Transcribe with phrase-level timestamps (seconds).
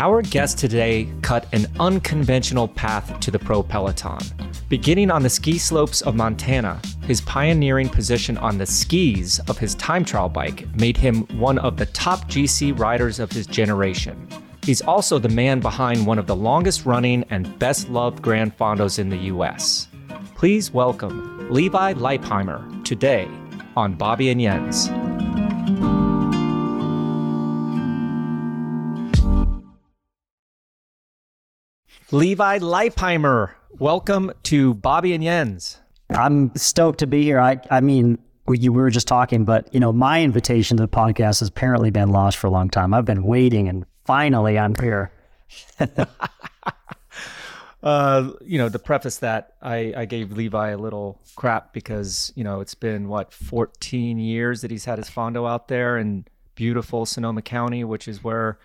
[0.00, 4.18] Our guest today cut an unconventional path to the pro peloton.
[4.70, 9.74] Beginning on the ski slopes of Montana, his pioneering position on the skis of his
[9.74, 14.26] time trial bike made him one of the top GC riders of his generation.
[14.62, 18.98] He's also the man behind one of the longest running and best loved Grand Fondos
[18.98, 19.86] in the US.
[20.34, 23.28] Please welcome Levi Leipheimer today
[23.76, 24.88] on Bobby and Jens.
[32.12, 35.78] Levi Leipheimer, welcome to Bobby and Jens.
[36.08, 37.38] I'm stoked to be here.
[37.38, 40.88] I, I mean, we, we were just talking, but you know, my invitation to the
[40.88, 42.92] podcast has apparently been lost for a long time.
[42.94, 45.12] I've been waiting, and finally, I'm here.
[47.84, 52.42] uh, you know, to preface that, I, I gave Levi a little crap because you
[52.42, 56.24] know it's been what 14 years that he's had his fondo out there in
[56.56, 58.58] beautiful Sonoma County, which is where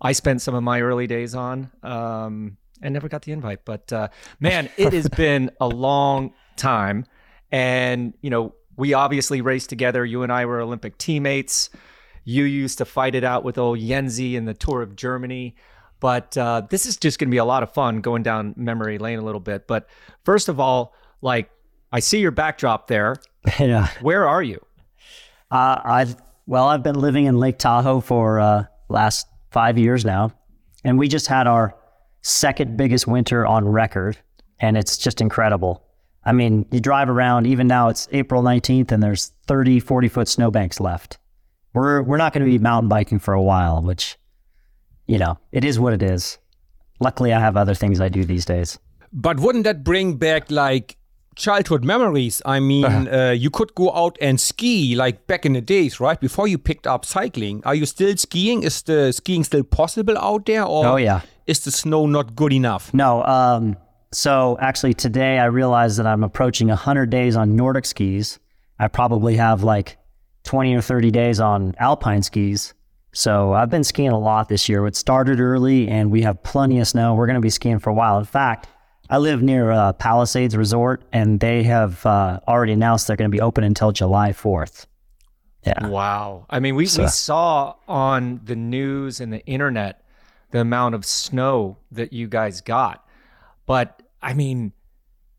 [0.00, 1.70] I spent some of my early days on.
[1.82, 3.64] Um, and never got the invite.
[3.64, 4.08] But uh,
[4.40, 7.06] man, it has been a long time,
[7.50, 10.04] and you know we obviously raced together.
[10.04, 11.70] You and I were Olympic teammates.
[12.24, 15.56] You used to fight it out with old Yenzi in the Tour of Germany.
[16.00, 18.98] But uh, this is just going to be a lot of fun going down memory
[18.98, 19.66] lane a little bit.
[19.66, 19.88] But
[20.24, 21.50] first of all, like
[21.92, 23.16] I see your backdrop there.
[23.58, 23.88] Yeah.
[24.02, 24.60] Where are you?
[25.50, 30.32] Uh, I've well, I've been living in Lake Tahoe for uh, last five years now,
[30.84, 31.74] and we just had our
[32.28, 34.18] second biggest winter on record,
[34.60, 35.82] and it's just incredible.
[36.24, 40.28] I mean, you drive around, even now it's April 19th, and there's 30, 40 foot
[40.28, 41.18] snowbanks left.
[41.72, 44.18] We're, we're not going to be mountain biking for a while, which,
[45.06, 46.38] you know, it is what it is.
[47.00, 48.78] Luckily, I have other things I do these days.
[49.12, 50.96] But wouldn't that bring back like
[51.36, 52.42] childhood memories?
[52.44, 53.16] I mean, uh-huh.
[53.16, 56.20] uh, you could go out and ski like back in the days, right?
[56.20, 57.62] Before you picked up cycling.
[57.64, 58.64] Are you still skiing?
[58.64, 60.64] Is the skiing still possible out there?
[60.64, 62.92] Or oh, yeah is the snow not good enough?
[62.94, 63.24] No.
[63.24, 63.76] Um,
[64.12, 68.38] so actually, today I realized that I'm approaching 100 days on Nordic skis.
[68.78, 69.96] I probably have like
[70.44, 72.74] 20 or 30 days on alpine skis.
[73.12, 74.86] So I've been skiing a lot this year.
[74.86, 77.14] It started early and we have plenty of snow.
[77.14, 78.18] We're going to be skiing for a while.
[78.18, 78.68] In fact,
[79.08, 83.34] I live near uh, Palisades Resort and they have uh, already announced they're going to
[83.34, 84.84] be open until July 4th.
[85.66, 85.88] Yeah.
[85.88, 86.46] Wow.
[86.50, 87.04] I mean, we, so.
[87.04, 90.02] we saw on the news and the internet
[90.50, 93.06] the amount of snow that you guys got.
[93.66, 94.72] But I mean,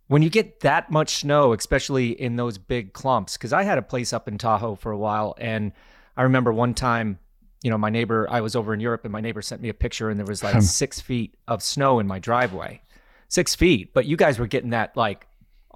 [0.07, 3.81] when you get that much snow, especially in those big clumps, because I had a
[3.81, 5.71] place up in Tahoe for a while, and
[6.17, 7.19] I remember one time,
[7.61, 9.73] you know, my neighbor, I was over in Europe, and my neighbor sent me a
[9.73, 10.61] picture, and there was like hmm.
[10.61, 12.81] six feet of snow in my driveway,
[13.27, 13.93] six feet.
[13.93, 15.27] But you guys were getting that like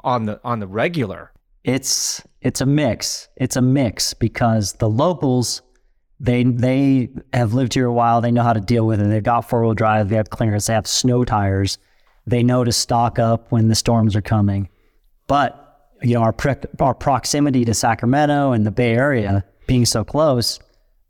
[0.04, 1.32] on the on the regular.
[1.64, 3.30] It's it's a mix.
[3.38, 5.62] It's a mix because the locals
[6.24, 8.22] they they have lived here a while.
[8.22, 9.10] They know how to deal with it.
[9.10, 10.08] They've got four wheel drive.
[10.08, 10.68] They have clearance.
[10.68, 11.78] They have snow tires.
[12.26, 14.70] They know to stock up when the storms are coming.
[15.28, 15.60] But
[16.02, 16.36] you know our
[16.80, 20.62] our proximity to Sacramento and the Bay Area being so close,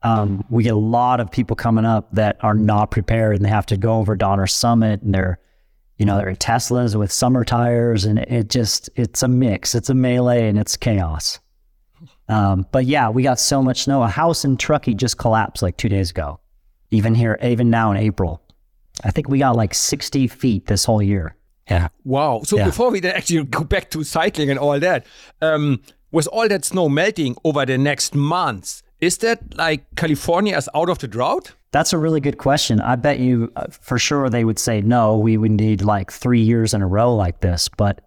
[0.01, 3.49] um, we get a lot of people coming up that are not prepared and they
[3.49, 5.37] have to go over Donner Summit and they're
[5.97, 9.75] you know they're in Teslas with summer tires and it just it's a mix.
[9.75, 11.39] It's a melee and it's chaos.
[12.29, 14.03] Um, but yeah, we got so much snow.
[14.03, 16.39] A house in Truckee just collapsed like two days ago.
[16.91, 18.41] Even here, even now in April,
[19.03, 21.35] I think we got like 60 feet this whole year.
[21.69, 21.87] Yeah.
[22.03, 22.41] Wow.
[22.43, 22.65] So yeah.
[22.65, 25.05] before we then actually go back to cycling and all that,
[25.41, 25.81] um,
[26.11, 30.89] with all that snow melting over the next months, is that like California is out
[30.89, 31.53] of the drought?
[31.71, 32.79] That's a really good question.
[32.79, 35.17] I bet you uh, for sure they would say no.
[35.17, 37.67] We would need like three years in a row like this.
[37.67, 38.01] But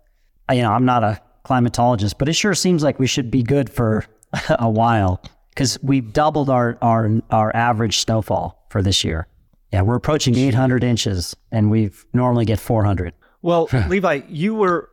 [0.50, 3.70] you know, I'm not a climatologist, but it sure seems like we should be good
[3.70, 4.04] for
[4.58, 9.26] a while because we've doubled our, our, our average snowfall for this year.
[9.72, 13.14] Yeah, we're approaching 800 inches and we normally get 400.
[13.42, 14.90] Well, Levi, you were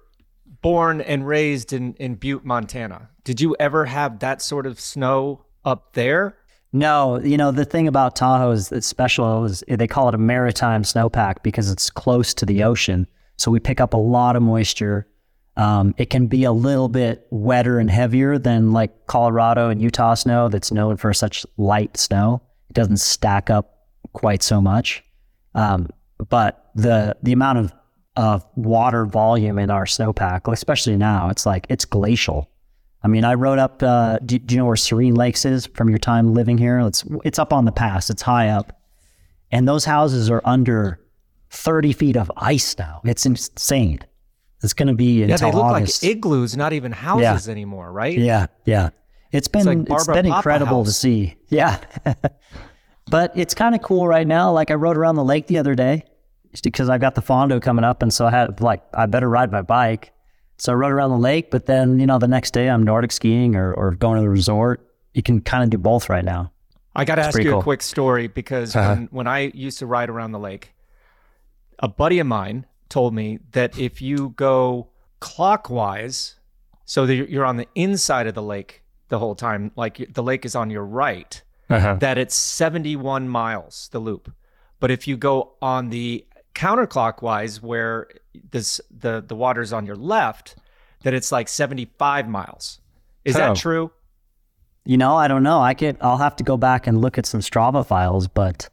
[0.61, 3.09] born and raised in, in Butte, Montana.
[3.23, 6.37] Did you ever have that sort of snow up there?
[6.71, 10.17] No, you know, the thing about Tahoe is it's special is they call it a
[10.17, 13.07] maritime snowpack because it's close to the ocean.
[13.37, 15.07] So we pick up a lot of moisture
[15.55, 20.15] um, it can be a little bit wetter and heavier than like Colorado and Utah
[20.15, 22.41] snow that's known for such light snow.
[22.69, 25.03] It doesn't stack up quite so much.
[25.53, 25.89] Um,
[26.29, 27.73] but the the amount of
[28.15, 32.49] of water volume in our snowpack, especially now, it's like it's glacial.
[33.03, 33.83] I mean, I rode up.
[33.83, 36.79] Uh, do, do, you know where Serene Lakes is from your time living here?
[36.79, 38.09] It's it's up on the pass.
[38.09, 38.81] It's high up,
[39.51, 40.99] and those houses are under
[41.49, 43.01] thirty feet of ice now.
[43.03, 43.99] It's insane.
[44.63, 46.03] It's going to be yeah, until they look August.
[46.03, 47.51] like igloos, not even houses yeah.
[47.51, 48.17] anymore, right?
[48.17, 48.89] Yeah, yeah.
[49.31, 51.35] It's been it's, like it's been incredible to see.
[51.49, 51.79] Yeah.
[53.09, 54.51] But it's kind of cool right now.
[54.51, 56.05] Like I rode around the lake the other day
[56.63, 58.01] because I've got the Fondo coming up.
[58.01, 60.11] And so I had like, I better ride my bike.
[60.57, 63.11] So I rode around the lake, but then, you know, the next day I'm Nordic
[63.11, 64.87] skiing or, or going to the resort.
[65.13, 66.51] You can kind of do both right now.
[66.95, 67.59] I got to ask you cool.
[67.59, 68.95] a quick story because Uh-huh.
[68.95, 70.73] when, when I used to ride around the lake,
[71.79, 76.35] a buddy of mine told me that if you go clockwise,
[76.85, 80.21] so that you're- you're on the inside of the lake the whole time, like the
[80.23, 81.95] lake is on your right, Uh-huh.
[81.99, 84.31] that it's 71 miles, the loop.
[84.79, 88.07] But if you go on the counterclockwise, where
[88.51, 90.55] this the the water's on your left,
[91.03, 92.79] that it's like 75 miles.
[93.25, 93.39] Is Oh.
[93.39, 93.91] that true?
[94.85, 95.61] You know, I don't know.
[95.61, 98.69] I could, I'll have to go back and look at some Strava files, but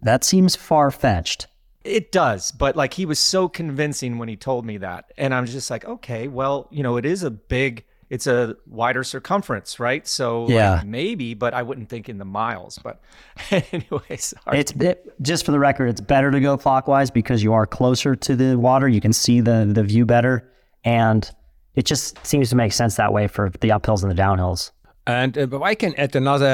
[0.00, 1.48] that seems far fetched.
[1.84, 5.12] It does, but like he was so convincing when he told me that.
[5.18, 9.02] And I'm just like, okay, well, you know, it is a big, it's a wider
[9.02, 10.06] circumference, right?
[10.06, 10.82] So like, Yeah.
[10.84, 12.78] maybe, but I wouldn't think in the miles.
[12.78, 13.00] But
[13.50, 14.58] anyway, sorry.
[14.60, 18.14] It's it, just for the record, it's better to go clockwise because you are closer
[18.14, 18.86] to the water.
[18.88, 20.48] You can see the the view better,
[20.84, 21.28] and
[21.74, 24.70] it just seems to make sense that way for the uphills and the downhills.
[25.06, 26.46] And uh, I can add another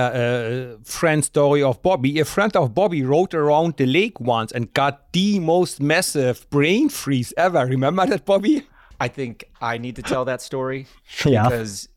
[0.78, 2.18] uh, friend story of Bobby.
[2.18, 6.88] A friend of Bobby rode around the lake once and got the most massive brain
[6.88, 7.66] freeze ever.
[7.66, 8.66] Remember that, Bobby?
[9.00, 10.86] I think I need to tell that story
[11.26, 11.44] Yeah.
[11.44, 11.88] because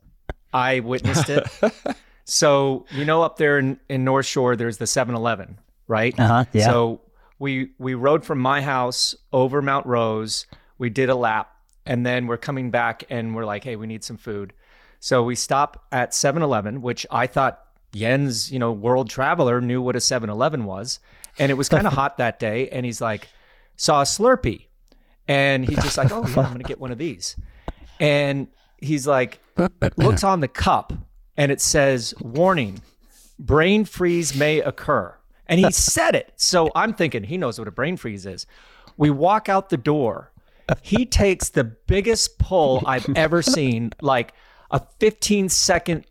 [0.54, 1.48] I witnessed it.
[2.26, 5.58] so, you know, up there in, in North Shore, there's the 7 Eleven,
[5.88, 6.20] right?
[6.20, 6.66] Uh-huh, yeah.
[6.66, 7.02] So
[7.40, 10.46] we we rode from my house over Mount Rose.
[10.78, 11.50] We did a lap
[11.86, 14.54] and then we're coming back and we're like, hey, we need some food.
[15.02, 17.60] So we stop at 7 Eleven, which I thought
[17.92, 21.00] Jens, you know, world traveler, knew what a 7 Eleven was.
[21.40, 22.70] And it was kind of hot that day.
[22.70, 23.28] And he's like,
[23.78, 24.68] saw a Slurpee.
[25.28, 27.36] And he's just like, oh, yeah, I'm going to get one of these.
[28.00, 29.40] And he's like,
[29.98, 30.94] looks on the cup
[31.36, 32.80] and it says, warning,
[33.40, 35.16] brain freeze may occur.
[35.48, 36.32] And he said it.
[36.36, 38.46] So I'm thinking he knows what a brain freeze is.
[38.98, 40.32] We walk out the door.
[40.84, 44.34] He takes the biggest pull I've ever seen, like
[44.72, 46.06] a 15 second,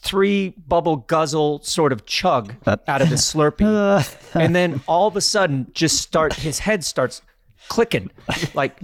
[0.00, 4.16] three bubble guzzle sort of chug out of the Slurpee.
[4.34, 7.20] And then all of a sudden, just start, his head starts
[7.68, 8.10] clicking,
[8.54, 8.76] like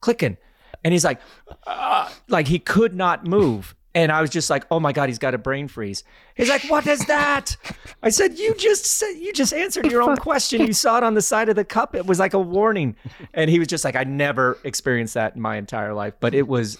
[0.00, 0.36] clicking.
[0.84, 1.20] And he's like,
[1.66, 3.74] "Ah," like he could not move.
[3.98, 6.04] And I was just like, oh my God, he's got a brain freeze.
[6.36, 7.56] He's like, what is that?
[8.00, 10.64] I said, you just said, you just answered your own question.
[10.64, 11.96] You saw it on the side of the cup.
[11.96, 12.94] It was like a warning.
[13.34, 16.46] And he was just like, I never experienced that in my entire life, but it
[16.46, 16.78] was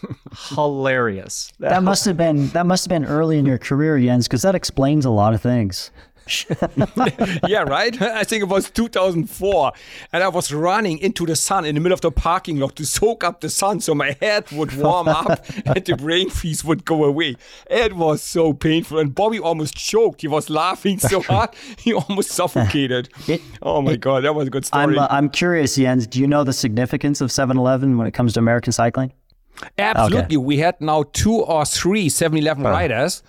[0.51, 1.53] hilarious.
[1.59, 4.55] That must have been that must have been early in your career, Jens, because that
[4.55, 5.91] explains a lot of things.
[7.49, 8.01] yeah, right?
[8.01, 9.73] I think it was 2004.
[10.13, 12.85] And I was running into the sun in the middle of the parking lot to
[12.87, 16.85] soak up the sun so my head would warm up and the brain freeze would
[16.85, 17.37] go away.
[17.71, 18.99] It was so painful.
[18.99, 20.21] And Bobby almost choked.
[20.21, 23.09] He was laughing so hard, he almost suffocated.
[23.27, 24.83] It- oh my God, that was a good story.
[24.95, 26.07] I'm uh, I'm curious, Jens.
[26.07, 29.13] Do you know the significance of 7-Eleven when it comes to American cycling?
[29.77, 30.37] Absolutely.
[30.37, 33.23] We had now two or three 7 Eleven riders.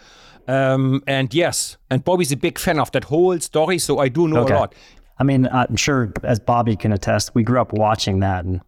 [0.50, 4.28] Um, and yes, and Bobby's a big fan of that whole story, so I do
[4.28, 4.56] know Okay.
[4.56, 4.75] a lot.
[5.19, 8.62] I mean, I'm sure as Bobby can attest, we grew up watching that, and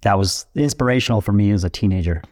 [0.00, 2.22] that was inspirational for me as a teenager.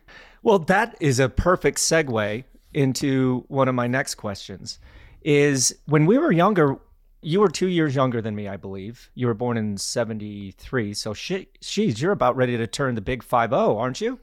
[0.42, 2.44] Well, that is a perfect segue
[2.74, 4.78] into one of my next questions.
[5.22, 6.76] Is when we were younger,
[7.22, 9.10] you were two years younger than me, I believe.
[9.14, 13.22] You were born in '73, so she, she's you're about ready to turn the big
[13.22, 14.18] five zero, aren't you?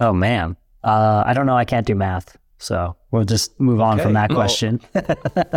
[0.00, 1.56] Oh man, uh, I don't know.
[1.56, 4.80] I can't do math, so we'll just move on from that Well- question.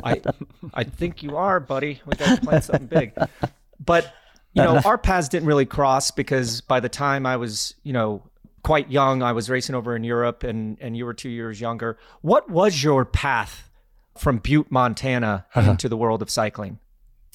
[0.03, 0.21] I
[0.73, 2.01] I think you are, buddy.
[2.05, 3.13] We got to plan something big.
[3.83, 4.11] But
[4.53, 8.23] you know, our paths didn't really cross because by the time I was, you know,
[8.63, 11.97] quite young, I was racing over in Europe, and and you were two years younger.
[12.21, 13.69] What was your path
[14.17, 16.79] from Butte, Montana, into the world of cycling?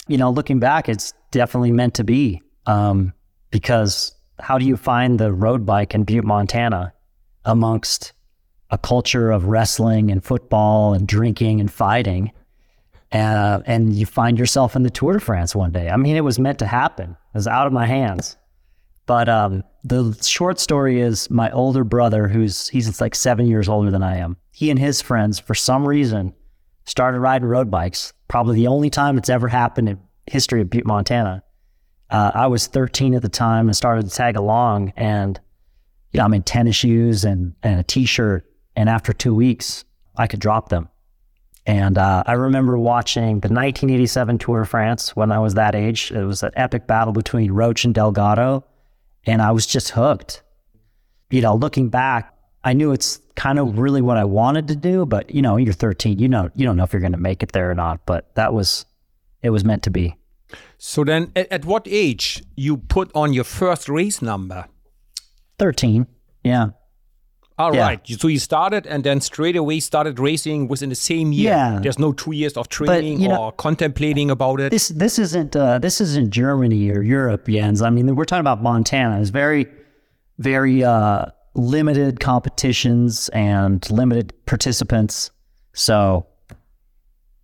[0.09, 2.43] you know, looking back, it's definitely meant to be.
[2.67, 3.13] Um,
[3.53, 6.93] because how do you find the road bike in Butte, Montana,
[7.45, 8.13] amongst
[8.71, 12.33] a culture of wrestling and football and drinking and fighting?
[13.13, 15.89] Uh, and you find yourself in the Tour de France one day.
[15.89, 17.11] I mean, it was meant to happen.
[17.11, 18.37] It was out of my hands.
[19.07, 23.91] But um, the short story is my older brother, who's he's like seven years older
[23.91, 24.37] than I am.
[24.53, 26.33] He and his friends, for some reason,
[26.85, 28.13] started riding road bikes.
[28.29, 31.43] Probably the only time it's ever happened in history of Butte, Montana.
[32.11, 35.41] Uh, I was 13 at the time and started to tag along, and
[36.13, 39.85] you know I'm in tennis shoes and and a t-shirt, and after two weeks,
[40.17, 40.89] I could drop them.
[41.67, 46.11] And uh, I remember watching the 1987 Tour de France when I was that age.
[46.11, 48.65] It was an epic battle between Roche and Delgado,
[49.27, 50.43] and I was just hooked.
[51.31, 52.35] You know, looking back,
[52.65, 55.73] I knew it's kind of really what I wanted to do, but you know, you're
[55.73, 58.05] 13, you know, you don't know if you're going to make it there or not.
[58.05, 58.87] But that was
[59.43, 60.17] it was meant to be.
[60.79, 64.67] So then, at, at what age you put on your first race number?
[65.59, 66.07] 13.
[66.43, 66.71] Yeah.
[67.61, 67.87] All Yeah.
[67.89, 68.01] right.
[68.23, 71.51] So you started and then straight away started racing within the same year.
[71.53, 71.79] Yeah.
[71.83, 74.71] There's no two years of training know- or contemplating about it.
[74.71, 77.83] This this isn't uh, this isn't Germany or Europe, Jens.
[77.83, 79.21] I mean, we're talking about Montana.
[79.21, 79.67] It's very,
[80.39, 85.31] very uh, limited competitions and limited participants.
[85.75, 86.27] So,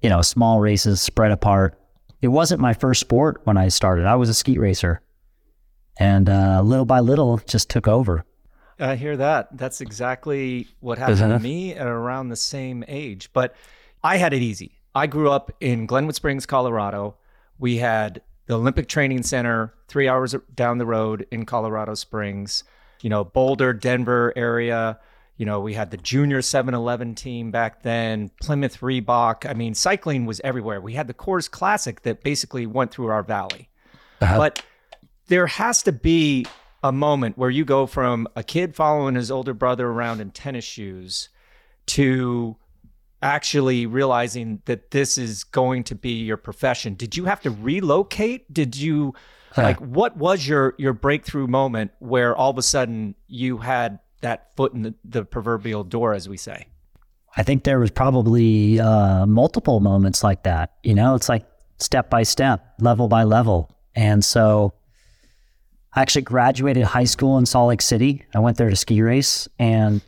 [0.02, 1.78] you know, small races spread apart.
[2.22, 4.06] It wasn't my first sport when I started.
[4.06, 5.02] I was a skeet racer,
[5.98, 8.24] and uh, little by little, just took over.
[8.78, 9.56] I hear that.
[9.56, 11.32] That's exactly what happened Uh-huh.
[11.38, 13.30] to me at around the same age.
[13.32, 13.54] But
[14.04, 14.72] I had it easy.
[14.94, 17.16] I grew up in Glenwood Springs, Colorado.
[17.58, 22.64] We had the Olympic Training Center three hours down the road in Colorado Springs.
[23.02, 24.98] You know, Boulder, Denver area.
[25.36, 29.48] You know, we had the junior 7 Eleven team back then, Plymouth Reebok.
[29.48, 30.80] I mean, cycling was everywhere.
[30.80, 33.68] We had the Coors Classic that basically went through our valley.
[34.18, 34.62] But
[35.28, 36.46] there has to be
[36.82, 40.64] a moment where you go from a kid following his older brother around in tennis
[40.64, 41.28] shoes
[41.86, 42.56] to
[43.22, 46.94] actually realizing that this is going to be your profession.
[46.94, 48.52] Did you have to relocate?
[48.52, 49.14] Did you
[49.56, 54.54] like what was your your breakthrough moment where all of a sudden you had that
[54.54, 56.66] foot in the, the proverbial door as we say?
[57.38, 60.72] I think there was probably uh, multiple moments like that.
[60.82, 61.46] You know, it's like
[61.78, 63.70] step by step, level by level.
[63.94, 64.72] And so
[65.96, 68.24] I actually graduated high school in Salt Lake City.
[68.34, 70.02] I went there to ski race and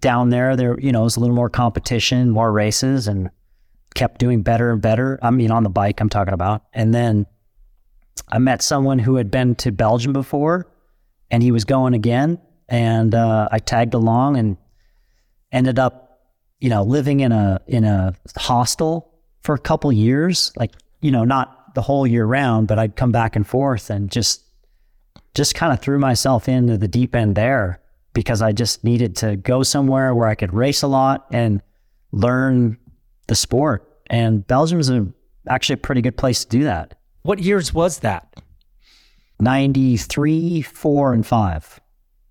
[0.00, 3.30] down there, there, you know, was a little more competition, more races and
[3.94, 5.18] kept doing better and better.
[5.22, 6.64] I mean, on the bike, I'm talking about.
[6.72, 7.26] And then
[8.28, 10.66] I met someone who had been to Belgium before
[11.30, 12.40] and he was going again.
[12.68, 14.56] And uh, I tagged along and
[15.52, 16.02] ended up
[16.62, 19.12] you know, living in a in a hostel
[19.42, 23.10] for a couple years, like you know, not the whole year round, but I'd come
[23.10, 24.42] back and forth and just
[25.34, 27.80] just kind of threw myself into the deep end there
[28.12, 31.62] because I just needed to go somewhere where I could race a lot and
[32.12, 32.78] learn
[33.28, 33.88] the sport.
[34.10, 35.06] And Belgium is a,
[35.48, 36.94] actually a pretty good place to do that.
[37.22, 38.42] What years was that?
[39.40, 41.80] 93, 4, and 5.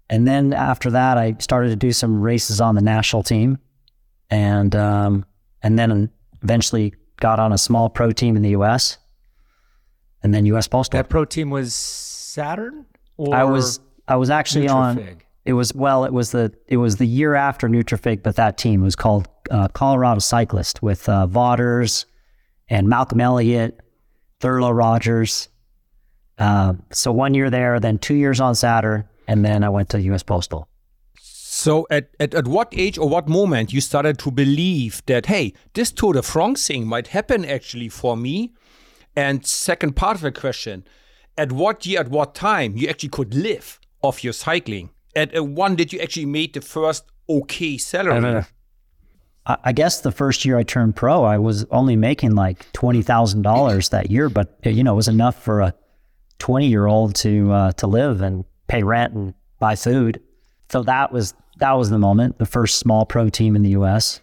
[0.09, 3.57] And then after that, I started to do some races on the national team.
[4.29, 5.25] And, um,
[5.63, 6.11] and then
[6.43, 8.97] eventually got on a small pro team in the US
[10.23, 10.97] and then US Postal.
[10.97, 12.85] That pro team was Saturn?
[13.29, 17.05] I was, I was actually on, it was, well, it was the, it was the
[17.05, 22.05] year after Nutra Fig, but that team was called uh, Colorado Cyclist with uh, Vaughters
[22.69, 23.79] and Malcolm Elliott,
[24.39, 25.49] Thurlow Rogers.
[26.37, 30.01] Uh, so one year there, then two years on Saturn, and then I went to
[30.01, 30.23] U.S.
[30.23, 30.67] Postal.
[31.53, 35.53] So at, at, at what age or what moment you started to believe that, hey,
[35.73, 38.53] this Tour de France thing might happen actually for me?
[39.15, 40.85] And second part of the question,
[41.37, 44.89] at what year, at what time you actually could live off your cycling?
[45.15, 48.45] At uh, one did you actually made the first okay salary?
[49.45, 53.01] I I guess the first year I turned pro, I was only making like twenty
[53.01, 55.73] thousand dollars that year, but uh, you know it was enough for a
[56.39, 60.21] twenty-year-old to uh, to live and pay rent and buy food.
[60.69, 64.21] So that was that was the moment, the first small pro team in the U.S.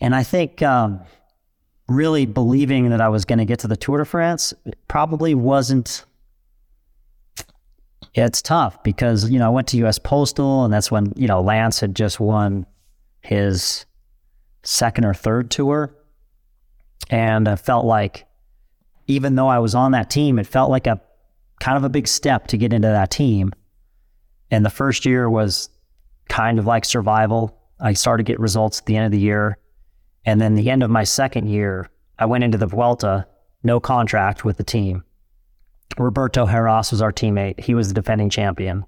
[0.00, 1.00] And I think um,
[1.94, 4.54] really believing that I was going to get to the Tour de France
[4.88, 6.04] probably wasn't.
[8.14, 9.98] It's tough because you know I went to U.S.
[9.98, 12.66] Postal, and that's when you know Lance had just won
[13.20, 13.86] his
[14.62, 15.96] second or third tour.
[17.10, 18.26] And I felt like,
[19.06, 21.00] even though I was on that team, it felt like a
[21.60, 23.52] kind of a big step to get into that team.
[24.50, 25.70] And the first year was
[26.28, 27.58] kind of like survival.
[27.80, 29.58] I started to get results at the end of the year.
[30.24, 33.26] And then the end of my second year, I went into the Vuelta,
[33.62, 35.04] no contract with the team.
[35.98, 37.60] Roberto Heras was our teammate.
[37.60, 38.84] He was the defending champion.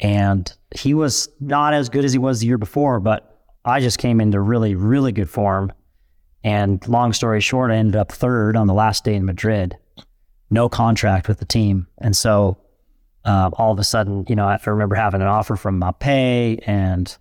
[0.00, 3.98] And he was not as good as he was the year before, but I just
[3.98, 5.72] came into really, really good form.
[6.44, 9.76] And long story short, I ended up third on the last day in Madrid,
[10.50, 11.88] no contract with the team.
[11.98, 12.58] And so
[13.24, 17.16] uh, all of a sudden, you know, I remember having an offer from Mapei and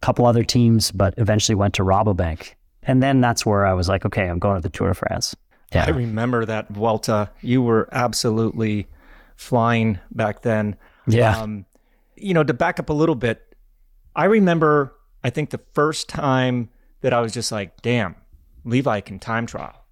[0.00, 2.54] a couple other teams, but eventually went to Rabobank.
[2.82, 5.36] And then that's where I was like, okay, I'm going to the Tour de France.
[5.74, 5.84] Yeah.
[5.86, 7.30] I remember that Vuelta.
[7.42, 8.86] You were absolutely
[9.36, 10.76] flying back then.
[11.06, 11.38] Yeah.
[11.38, 11.66] Um,
[12.16, 13.54] you know, to back up a little bit,
[14.16, 16.70] I remember, I think the first time
[17.02, 18.16] that I was just like, damn,
[18.64, 19.84] Levi can time trial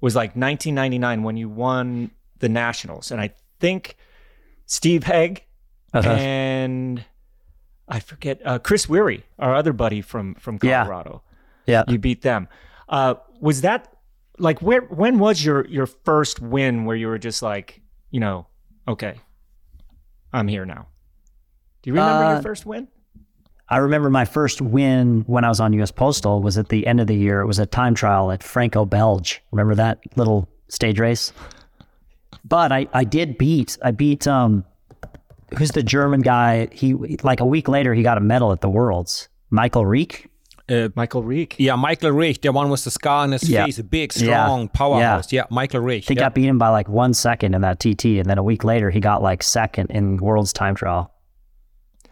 [0.00, 3.10] was like 1999 when you won the Nationals.
[3.10, 3.96] And I think
[4.66, 5.44] Steve Haig
[5.92, 6.08] Uh-huh.
[6.10, 7.04] and
[7.88, 10.84] I forget, uh, Chris Wherry, our other buddy from, from Yeah.
[10.84, 11.22] Colorado
[11.66, 11.84] yeah.
[11.88, 12.48] you beat them.
[12.88, 13.88] Uh, was that
[14.38, 18.46] like where when was your your first win where you were just like, you know,
[18.88, 19.14] okay,
[20.32, 20.88] I'm here now.
[21.82, 22.88] Do you remember Uh, your first win?
[23.68, 27.00] I remember my first win when I was on US Postal was at the end
[27.00, 27.40] of the year.
[27.40, 29.42] It was a time trial at Franco Belge.
[29.52, 31.32] Remember that little stage race?
[32.44, 34.64] But I, I did beat I beat um
[35.58, 36.68] who's the German guy?
[36.72, 39.28] He like a week later he got a medal at the Worlds.
[39.50, 40.30] Michael Reek.
[40.66, 41.56] Uh, Michael Reek.
[41.58, 43.66] yeah, Michael Rich, the one with the scar on his Yeah.
[43.66, 44.44] face, a big, Yeah.
[44.46, 45.30] strong powerhouse.
[45.30, 46.04] Yeah, Michael Rich.
[46.04, 46.26] He think yeah.
[46.26, 48.98] I beat by like one second in that TT, and then a week later he
[48.98, 51.12] got like second in Worlds time trial.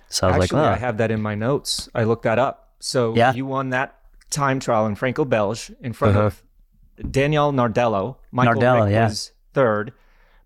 [0.08, 1.88] So I was Actually, like, I oh, have that in my notes.
[1.94, 2.74] I looked that up.
[2.80, 3.32] So Yeah.
[3.32, 3.94] you won that
[4.28, 6.42] time trial in Franco Belge in front of
[7.10, 8.16] Daniel Nardello.
[8.32, 9.04] Michael Nardello, Rick yeah.
[9.08, 9.94] was third,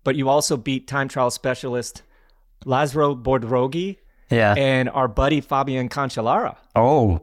[0.05, 2.03] but you also beat time trial specialist
[2.65, 3.97] Lazaro Bodrogi
[4.29, 4.53] yeah.
[4.57, 6.55] and our buddy Fabian Cancellara.
[6.75, 7.21] oh,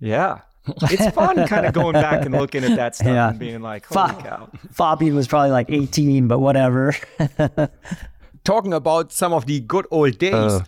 [0.00, 0.40] Yeah.
[0.82, 3.30] It's fun kind of going back and looking at that stuff Yeah.
[3.30, 4.48] and being like, holy Fa- cow.
[4.70, 6.94] Fabian was probably like 18, but whatever.
[8.44, 10.60] talking about some of the good old days, Uh.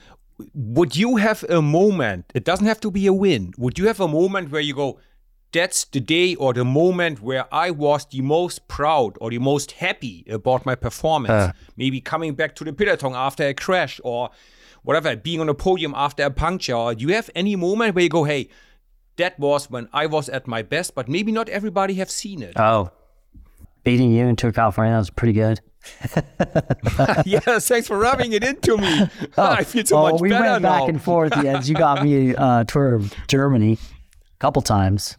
[0.54, 2.24] would you have a moment?
[2.34, 3.52] It doesn't have to be a win.
[3.58, 4.98] Would you have a moment where you go,
[5.54, 9.72] that's the day or the moment where I was the most proud or the most
[9.72, 11.30] happy about my performance?
[11.30, 11.52] Uh.
[11.76, 14.30] Maybe coming back to the peloton after a crash or
[14.82, 16.74] whatever, being on a podium after a puncture.
[16.74, 18.48] Or do you have any moment where you go, hey,
[19.16, 22.58] that was when I was at my best, but maybe not everybody have seen it.
[22.58, 22.90] Oh,
[23.84, 25.60] beating you in Tour California that was pretty good.
[27.26, 29.08] yes, thanks for rubbing it into me.
[29.38, 31.32] I feel so oh, much we better went back and forth.
[31.42, 35.16] Yes, you got me uh, tour of Germany a couple times.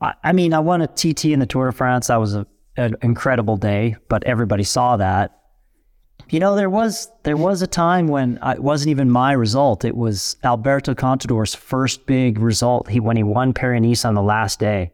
[0.00, 2.06] I, mean, I won a TT in the Tour de France.
[2.06, 5.34] That was a, an incredible day, but everybody saw that.
[6.30, 9.84] You know, there was there was a time when it wasn't even my result.
[9.84, 12.88] It was Alberto Contador's first big result.
[12.88, 14.92] He when he won Paris Nice on the last day,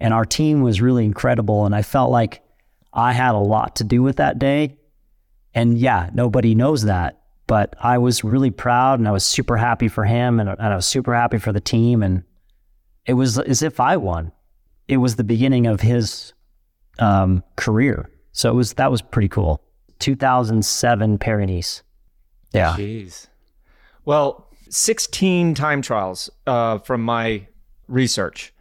[0.00, 1.64] and our team was really incredible.
[1.64, 2.42] And I felt like
[2.92, 4.76] I had a lot to do with that day.
[5.54, 9.88] And yeah, nobody knows that, but I was really proud and I was super happy
[9.88, 12.02] for him and, and I was super happy for the team.
[12.02, 12.24] And
[13.06, 14.32] it was as if I won.
[14.88, 16.32] It was the beginning of his
[16.98, 18.10] um, career.
[18.32, 19.62] So it was that was pretty cool.
[20.00, 21.82] 2007 Paris
[22.52, 22.74] Yeah.
[22.76, 23.28] Jeez.
[24.04, 27.46] Well, 16 time trials uh, from my
[27.88, 28.52] research.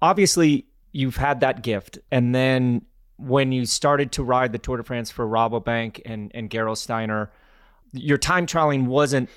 [0.00, 1.98] Obviously, you've had that gift.
[2.10, 2.82] And then
[3.16, 7.28] when you started to ride the Tour de France for Rabobank and, and Gerolsteiner,
[7.92, 9.28] your time trialing wasn't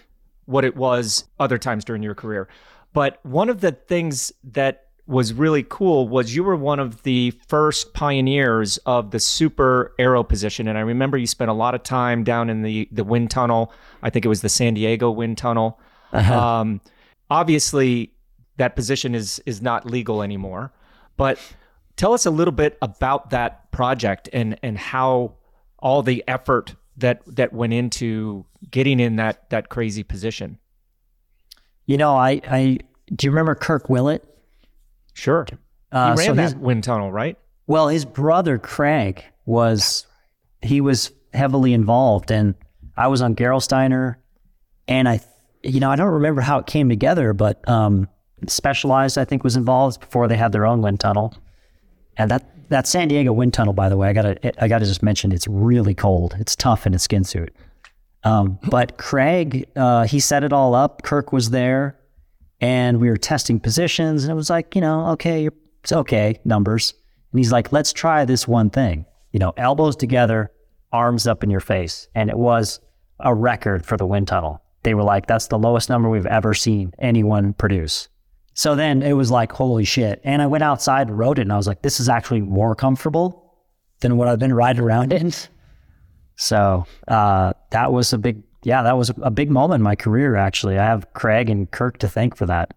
[0.46, 2.48] what it was other times during your career.
[2.94, 7.32] But one of the things that was really cool was you were one of the
[7.48, 10.68] first pioneers of the super aero position.
[10.68, 13.72] And I remember you spent a lot of time down in the, the wind tunnel.
[14.04, 15.80] I think it was the San Diego wind tunnel.
[16.14, 16.82] Um,
[17.30, 18.14] obviously,
[18.58, 20.74] that position is is not legal anymore.
[21.16, 21.40] But
[21.96, 25.34] tell us a little bit about that project and and how
[25.80, 30.60] all the effort that that went into getting in that that crazy position.
[31.88, 32.78] You know, I, I
[33.16, 34.24] do you remember Kirk Willett?
[35.14, 35.48] Sure.
[35.92, 37.38] Uh, you ran so that his- wind tunnel, right?
[37.66, 40.06] Well, his brother Craig was
[40.62, 42.56] he was heavily involved, and
[42.96, 44.16] I was on Gerolsteiner,
[44.88, 45.20] and I,
[45.64, 48.08] you know, I don't remember how it came together, but um,
[48.48, 51.34] Specialized I think was involved before they had their own wind tunnel,
[52.18, 55.02] and that that San Diego wind tunnel, by the way, I gotta I gotta just
[55.02, 57.54] mention it's really cold, it's tough in a skin suit.
[58.24, 61.04] Um, but Craig, uh, he set it all up.
[61.04, 62.00] Kirk was there,
[62.60, 65.50] and we were testing positions, and it was like, you know, okay,
[65.84, 66.94] it's okay, numbers.
[67.32, 70.52] And he's like, let's try this one thing, you know, elbows together,
[70.92, 72.08] arms up in your face.
[72.16, 72.80] And it was
[73.20, 74.62] a record for the wind tunnel.
[74.84, 78.08] They were like, that's the lowest number we've ever seen anyone produce.
[78.54, 80.20] So then it was like, holy shit.
[80.24, 82.74] And I went outside and rode it, and I was like, this is actually more
[82.74, 83.54] comfortable
[84.00, 85.32] than what I've been riding around in.
[86.38, 90.36] So uh, that was a big, yeah, that was a big moment in my career,
[90.36, 90.78] actually.
[90.78, 92.74] I have Craig and Kirk to thank for that.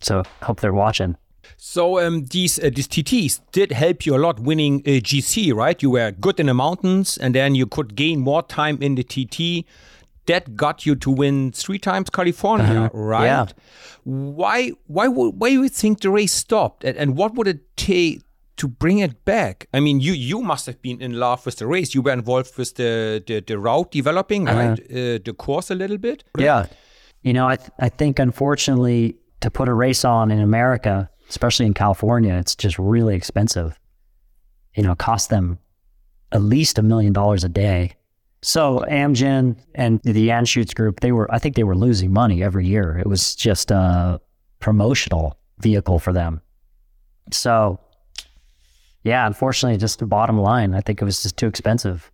[0.00, 1.16] So hope they're watching.
[1.56, 5.80] So um, these uh, these TTs did help you a lot winning uh, GC, right?
[5.80, 9.04] You were good in the mountains, and then you could gain more time in the
[9.04, 9.66] TT.
[10.26, 13.24] That got you to win three times California, right?
[13.24, 13.46] Yeah.
[14.04, 18.22] Why why would why you think the race stopped, and, and what would it take
[18.62, 19.66] to bring it back?
[19.74, 21.96] I mean, you you must have been in love with the race.
[21.96, 24.78] You were involved with the the, the route developing, right?
[24.78, 26.22] Uh, the course a little bit.
[26.38, 26.66] Yeah.
[27.22, 31.66] You know, I, th- I think unfortunately to put a race on in America, especially
[31.66, 33.78] in California, it's just really expensive.
[34.76, 35.58] You know, it costs them
[36.30, 37.94] at least a million dollars a day.
[38.42, 42.66] So Amgen and the Anschutz group, they were, I think they were losing money every
[42.66, 42.98] year.
[42.98, 44.20] It was just a
[44.58, 46.40] promotional vehicle for them.
[47.30, 47.78] So
[49.04, 52.10] yeah, unfortunately, just the bottom line, I think it was just too expensive.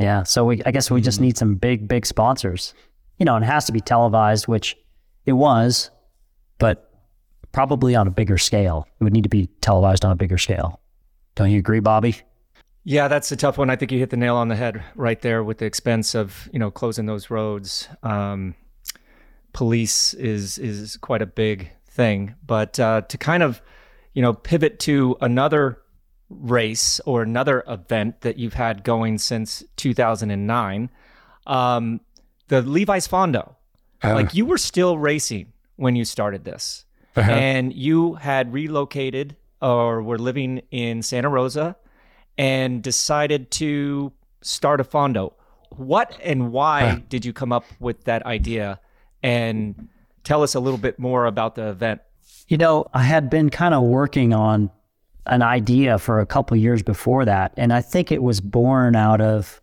[0.00, 2.74] Yeah, so we, I guess we just need some big, big sponsors.
[3.18, 4.76] You know, and it has to be televised, which
[5.24, 5.90] it was,
[6.58, 6.90] but
[7.52, 8.88] probably on a bigger scale.
[9.00, 10.80] It would need to be televised on a bigger scale.
[11.36, 12.16] Don't you agree, Bobby?
[12.82, 13.70] Yeah, that's a tough one.
[13.70, 16.48] I think you hit the nail on the head right there with the expense of
[16.52, 17.88] you know closing those roads.
[18.02, 18.54] Um,
[19.52, 23.62] police is is quite a big thing, but uh, to kind of
[24.12, 25.78] you know pivot to another
[26.40, 30.90] race or another event that you've had going since 2009,
[31.46, 32.00] um,
[32.48, 33.54] the Levi's Fondo.
[34.02, 34.14] Uh-huh.
[34.16, 36.84] like you were still racing when you started this,
[37.16, 37.30] Uh-huh.
[37.30, 41.76] and you had relocated or were living in Santa Rosa
[42.36, 45.32] and decided to start a Fondo.
[45.70, 48.78] What and why did you come up with that idea?
[49.22, 49.88] And
[50.22, 52.02] tell us a little bit more about the event.
[52.46, 54.70] You know, I had been kind of working on
[55.26, 59.20] an idea for a couple years before that, and I think it was born out
[59.20, 59.60] of,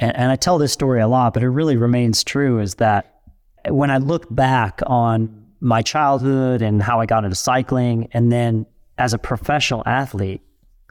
[0.00, 2.60] and, and I tell this story a lot, but it really remains true.
[2.60, 3.20] Is that
[3.68, 8.66] when I look back on my childhood and how I got into cycling, and then
[8.98, 10.42] as a professional athlete,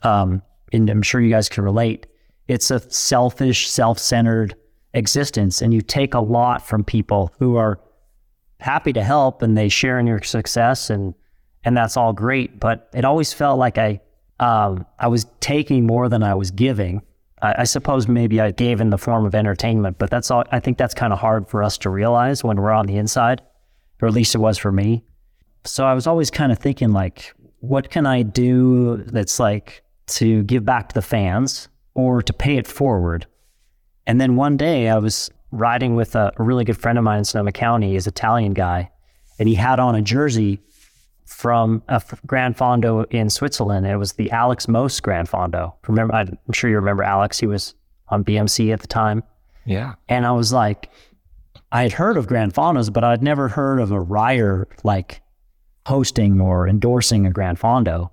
[0.03, 0.41] um,
[0.71, 2.07] and I'm sure you guys can relate,
[2.47, 4.55] it's a selfish, self-centered
[4.93, 7.79] existence, and you take a lot from people who are
[8.59, 11.13] happy to help and they share in your success and
[11.63, 13.99] and that's all great but it always felt like i
[14.39, 17.01] um, i was taking more than i was giving
[17.41, 20.59] I, I suppose maybe i gave in the form of entertainment but that's all i
[20.59, 23.41] think that's kind of hard for us to realize when we're on the inside
[24.01, 25.03] or at least it was for me
[25.63, 30.43] so i was always kind of thinking like what can i do that's like to
[30.43, 33.25] give back to the fans or to pay it forward
[34.05, 37.25] and then one day I was riding with a, really good friend of mine in
[37.25, 37.95] Sonoma County.
[37.95, 38.91] An Italian guy,
[39.39, 40.59] and he had on a jersey
[41.43, 43.85] from a f- Grand Fondo in Switzerland.
[43.85, 45.73] It was the Alex Moos Grand Fondo.
[45.89, 47.37] Remember, I'm sure you remember Alex.
[47.37, 47.75] He was
[48.07, 49.23] on BMC at the time.
[49.65, 49.95] Yeah.
[50.07, 50.89] And I was like,
[51.69, 55.21] I had heard of Grand Fondos, but I'd never heard of a rider like
[55.85, 58.09] hosting or endorsing a Grand Fondo.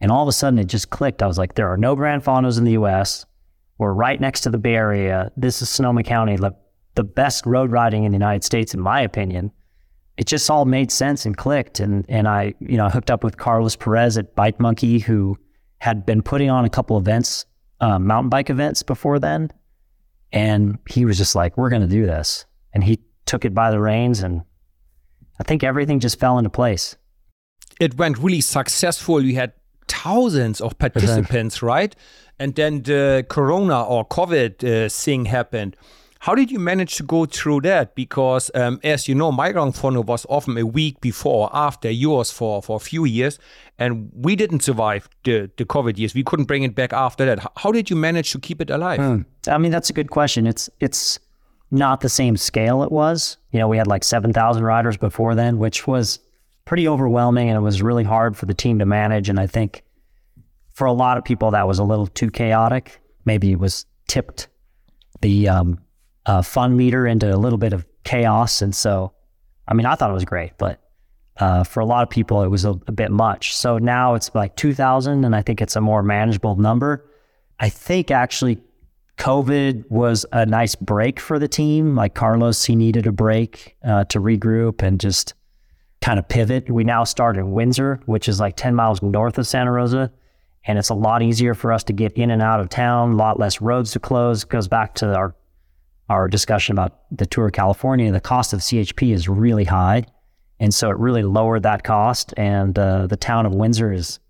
[0.00, 1.22] And all of a sudden it just clicked.
[1.22, 3.24] I was like, there are no Grand Fondos in the US.
[3.78, 5.30] We're right next to the Bay Area.
[5.36, 6.50] This is Sonoma County, the,
[6.96, 9.52] the best road riding in the United States, in my opinion.
[10.22, 11.80] It just all made sense and clicked.
[11.80, 15.36] And, and I, you know, hooked up with Carlos Perez at Bike Monkey, who
[15.78, 17.44] had been putting on a couple events,
[17.80, 19.50] um, mountain bike events before then.
[20.32, 22.46] And he was just like, we're going to do this.
[22.72, 24.20] And he took it by the reins.
[24.20, 24.42] And
[25.40, 26.96] I think everything just fell into place.
[27.80, 29.16] it went really successful.
[29.16, 29.54] We had
[29.88, 31.96] thousands of participants, right?
[32.38, 35.76] And then the Corona or COVID uh, thing happened.
[36.22, 37.96] How did you manage to go through that?
[37.96, 41.90] Because, um, as you know, my Grand Fondo was often a week before, or after
[41.90, 43.40] yours for, for a few years,
[43.76, 46.14] and we didn't survive the, the COVID years.
[46.14, 47.44] We couldn't bring it back after that.
[47.56, 49.00] How did you manage to keep it alive?
[49.48, 50.46] I mean, that's a good question.
[50.46, 51.18] It's it's
[51.72, 53.36] not the same scale it was.
[53.50, 56.20] You know, we had like 7,000 riders before then, which was
[56.66, 59.28] pretty overwhelming and it was really hard for the team to manage.
[59.28, 59.82] And I think
[60.72, 63.00] for a lot of people, that was a little too chaotic.
[63.24, 64.46] Maybe it was tipped
[65.20, 65.78] the um,
[66.26, 68.62] uh, fun meter into a little bit of chaos.
[68.62, 69.12] And so,
[69.66, 70.80] I mean, I thought it was great, but
[71.38, 73.56] uh, for a lot of people, it was a, a bit much.
[73.56, 77.08] So now it's like 2,000, and I think it's a more manageable number.
[77.58, 78.58] I think actually
[79.18, 81.94] COVID was a nice break for the team.
[81.94, 85.34] Like Carlos, he needed a break uh, to regroup and just
[86.00, 86.70] kind of pivot.
[86.70, 90.12] We now start in Windsor, which is like 10 miles north of Santa Rosa.
[90.64, 93.16] And it's a lot easier for us to get in and out of town, a
[93.16, 94.44] lot less roads to close.
[94.44, 95.34] Goes back to our
[96.08, 98.10] our discussion about the Tour of California.
[98.12, 100.04] The cost of CHP is really high.
[100.60, 102.34] And so it really lowered that cost.
[102.36, 104.20] And uh, the town of Windsor is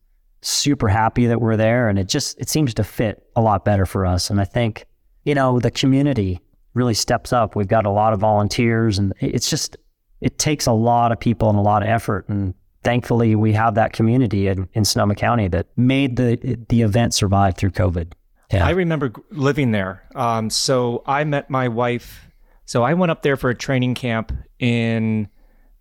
[0.40, 1.88] super happy that we're there.
[1.88, 4.30] And it just, it seems to fit a lot better for us.
[4.30, 4.87] And I think,
[5.24, 6.40] you know, the community
[6.74, 7.54] really steps up.
[7.54, 9.76] We've got a lot of volunteers and it's just,
[10.20, 12.28] it takes a lot of people and a lot of effort.
[12.28, 17.14] And thankfully we have that community in, in Sonoma County that made the, the event
[17.14, 18.12] survive through COVID.
[18.52, 18.66] Yeah.
[18.66, 20.04] I remember living there.
[20.14, 22.28] Um, so I met my wife.
[22.64, 25.28] So I went up there for a training camp in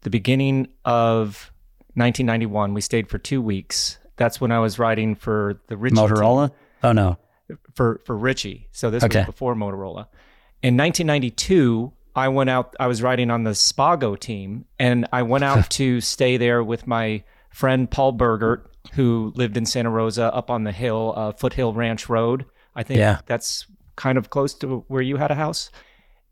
[0.01, 1.51] the beginning of
[1.95, 2.73] 1991.
[2.73, 3.97] We stayed for two weeks.
[4.17, 6.51] That's when I was riding for the Richie team- Motorola?
[6.83, 7.17] Oh, no.
[7.75, 8.67] for for Richie.
[8.71, 9.19] So this Okay.
[9.19, 10.07] was before Motorola.
[10.63, 12.75] In 1992, I went out.
[12.79, 16.87] I was riding on the Spago team, and I went out to stay there with
[16.87, 21.73] my friend Paul Bergert, who lived in Santa Rosa, up on the hill, uh, Foothill
[21.73, 22.45] Ranch Road.
[22.75, 23.19] I think Yeah.
[23.25, 25.69] that's kind of close to where you had a house,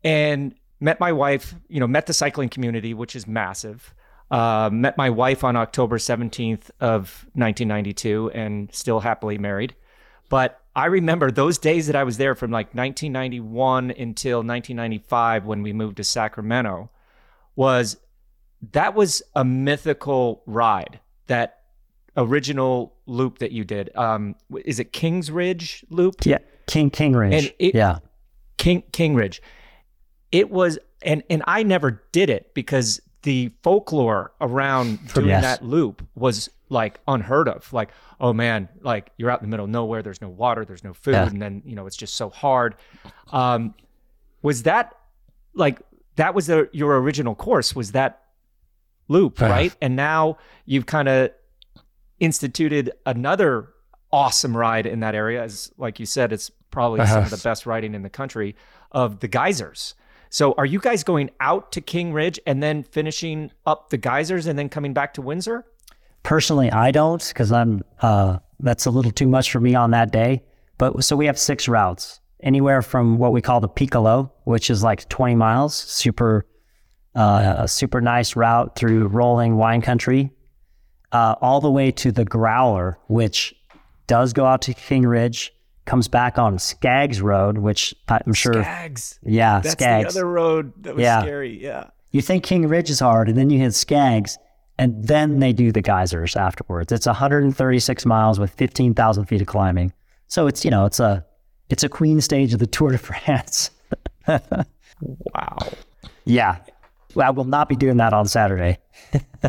[0.02, 1.54] and met my wife.
[1.68, 3.94] You know, met the cycling community, which is massive.
[4.30, 9.74] Uh, met my wife on October 17th of 1992 and still happily married.
[10.28, 15.62] But I remember those days that I was there from like 1991 until 1995 when
[15.62, 16.90] we moved to Sacramento
[17.56, 17.96] was
[18.72, 21.00] that was a mythical ride.
[21.26, 21.58] That
[22.16, 23.90] original loop that you did.
[23.96, 26.24] Um, is it Kings Ridge loop?
[26.24, 27.52] Yeah, King King Ridge.
[27.58, 27.98] It- yeah,
[28.56, 29.42] King King Ridge.
[30.32, 35.42] It was and and I never did it because the folklore around doing Yes.
[35.42, 37.70] that loop was like unheard of.
[37.72, 40.84] Like, oh man, like you're out in the middle of nowhere, there's no water, there's
[40.84, 41.26] no food, Yeah.
[41.26, 42.76] and then you know it's just so hard.
[43.32, 43.74] Um,
[44.42, 44.94] was that
[45.54, 45.80] like
[46.16, 47.74] that was the your original course?
[47.74, 48.22] Was that
[49.08, 49.50] loop Uh-huh.
[49.50, 49.76] right?
[49.82, 51.30] And now you've kind of
[52.20, 53.68] instituted another
[54.12, 55.42] awesome ride in that area.
[55.42, 57.36] As like you said, it's probably some of Uh-huh.
[57.36, 58.54] the best riding in the country
[58.92, 59.94] of the geysers.
[60.28, 64.46] So are you guys going out to King Ridge and then finishing up the geysers
[64.46, 65.64] and then coming back to Windsor?
[66.22, 70.12] personally, I don't because I'm uh, that's a little too much for me on that
[70.12, 70.42] day.
[70.76, 74.82] But so we have six routes, anywhere from what we call the Piccolo, which is
[74.84, 76.44] like 20 miles, super,
[77.14, 80.30] uh, a super nice route through rolling wine country,
[81.12, 83.54] uh, all the way to the Growler, which
[84.06, 85.52] does go out to King Ridge,
[85.86, 89.18] comes back on Skaggs Road, which I'm sure, Skaggs.
[89.22, 90.14] yeah, That's Skaggs.
[90.14, 91.20] the other road that was Yeah.
[91.22, 91.62] scary.
[91.62, 91.84] Yeah.
[92.12, 94.36] You think King Ridge is hard, and then you hit Skaggs,
[94.78, 96.90] and then they do the geysers afterwards.
[96.92, 99.92] It's 136 miles with 15,000 feet of climbing.
[100.26, 101.24] So it's you know it's a
[101.70, 103.70] it's a queen stage of the Tour de France.
[105.00, 105.58] Wow.
[106.24, 106.56] yeah,
[107.14, 108.78] well, I will not be doing that on Saturday.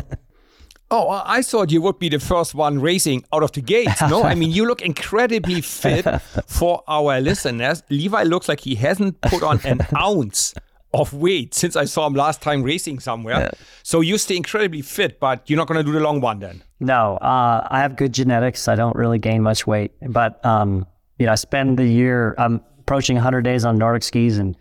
[0.94, 4.02] Oh, I thought you would be the first one racing out of the gates.
[4.02, 6.04] No, I mean, you look incredibly fit
[6.46, 7.82] for our listeners.
[7.88, 10.52] Levi looks like he hasn't put on an ounce
[10.92, 13.52] of weight since I saw him last time racing somewhere.
[13.82, 16.62] So you stay incredibly fit, but you're not going to do the long one then.
[16.78, 18.68] No, uh, I have good genetics.
[18.68, 20.86] I don't really gain much weight, but um,
[21.18, 22.34] you know, I spend the year.
[22.36, 24.54] I'm approaching 100 days on Nordic skis, and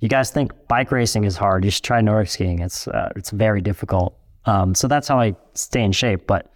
[0.00, 1.64] you guys think bike racing is hard?
[1.64, 2.58] You should try Nordic skiing.
[2.58, 4.17] It's uh, it's very difficult.
[4.48, 6.26] Um, so that's how I stay in shape.
[6.26, 6.50] But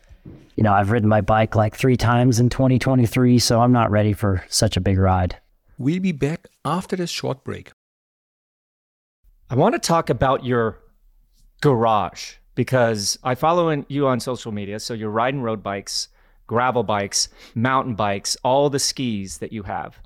[0.57, 4.13] you know, I've ridden my bike like three times in 2023, so I'm not ready
[4.13, 5.37] for such a big ride.
[5.79, 7.73] We'll be back after this short break.
[9.51, 10.79] I want to talk about your
[11.61, 14.79] garage because I follow in, you on social media.
[14.81, 16.09] So you're riding road bikes,
[16.47, 19.99] gravel bikes, mountain bikes, all the skis that you have.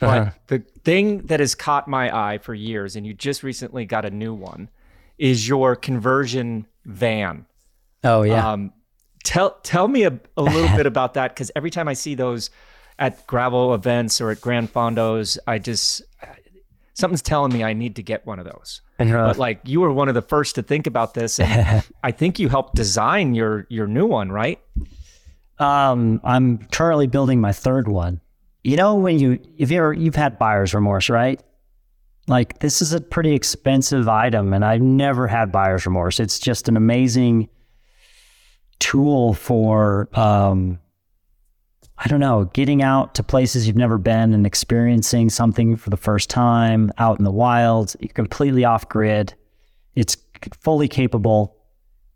[0.00, 0.30] But Uh-huh.
[0.48, 4.10] the thing that has caught my eye for years, and you just recently got a
[4.10, 4.68] new one,
[5.18, 7.46] is your conversion van.
[8.04, 8.72] Oh yeah, Um,
[9.24, 12.50] tell tell me a, a little bit about that because every time I see those
[12.98, 16.02] at gravel events or at Grand Fondos, I just
[16.94, 18.82] something's telling me I need to get one of those.
[19.28, 22.38] But like you were one of the first to think about this, and I think
[22.38, 24.60] you helped design your your new one, right?
[25.58, 28.20] Um, I'm currently building my third one.
[28.64, 31.40] You know, when you if you ever you've had buyer's remorse, right?
[32.28, 36.20] Like this is a pretty expensive item, and I've never had buyer's remorse.
[36.20, 37.48] It's just an amazing
[38.78, 40.78] tool for um,
[42.04, 45.96] I don't know, getting out to places you've never been and experiencing something for the
[45.96, 47.94] first time out in the wild.
[48.00, 49.34] You're completely off grid.
[49.94, 50.16] It's
[50.58, 51.56] fully capable,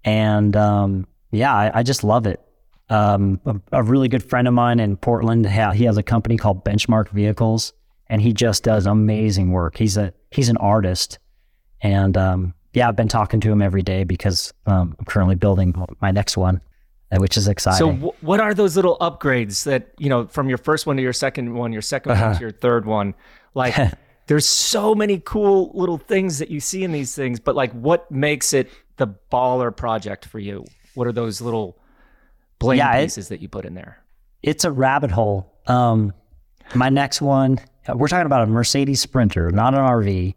[0.05, 2.41] and um, yeah, I, I just love it.
[2.89, 6.65] Um, a, a really good friend of mine in Portland, he has a company called
[6.65, 7.73] Benchmark Vehicles,
[8.09, 9.77] and he just does amazing work.
[9.77, 11.19] He's a he's an artist,
[11.81, 15.75] and um, yeah, I've been talking to him every day because um, I'm currently building
[16.01, 16.61] my next one,
[17.13, 17.79] uh, which is exciting.
[17.79, 21.03] So w- what are those little upgrades that you know from your first one to
[21.03, 23.15] your second one, your 2nd one to your third one?
[23.55, 23.75] Like,
[24.27, 28.11] there's so many cool little things that you see in these things, but like, what
[28.11, 30.65] makes it the baller project for you?
[30.95, 31.79] What are those little
[32.59, 33.99] bling Yeah, it- pieces that you put in there?
[34.43, 35.53] it's a rabbit hole.
[35.67, 36.13] Um,
[36.75, 37.59] my next one,
[37.95, 40.35] we're talking about a Mercedes Sprinter, not an RV.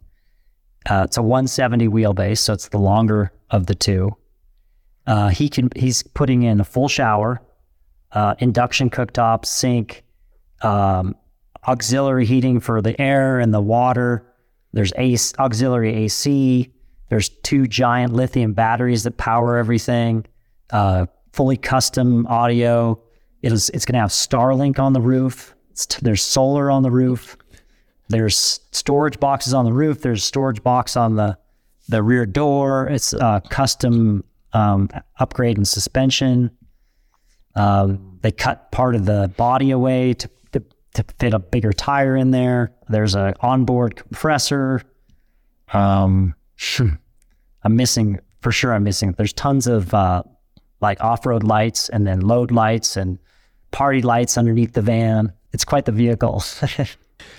[0.89, 4.15] Uh, it's a 170 wheelbase, so it's the longer of the two.
[5.07, 7.41] Uh, he can he's putting in a full shower,
[8.11, 10.03] uh, induction cooktop, sink,
[10.61, 11.15] um,
[11.67, 14.25] auxiliary heating for the air and the water.
[14.71, 16.71] There's auxiliary AC.
[17.09, 20.25] There's two giant lithium batteries that power everything.
[20.69, 23.01] Uh, fully custom audio.
[23.41, 23.69] It is.
[23.71, 25.55] It's going to have Starlink on the roof.
[25.85, 27.37] There's solar on the roof.
[28.09, 30.01] There's storage boxes on the roof.
[30.01, 31.37] There's storage box on the
[31.87, 32.87] the rear door.
[32.87, 34.89] It's a custom um,
[35.19, 36.51] upgrade and suspension.
[37.55, 40.63] Um, they cut part of the body away to, to
[40.93, 42.71] to fit a bigger tire in there.
[42.89, 44.83] There's a onboard compressor.
[45.73, 46.35] Um,
[47.63, 49.13] I'm missing for sure I'm missing.
[49.17, 50.23] There's tons of uh,
[50.81, 53.19] like off-road lights and then load lights and
[53.71, 55.33] party lights underneath the van.
[55.51, 56.43] It's quite the vehicle.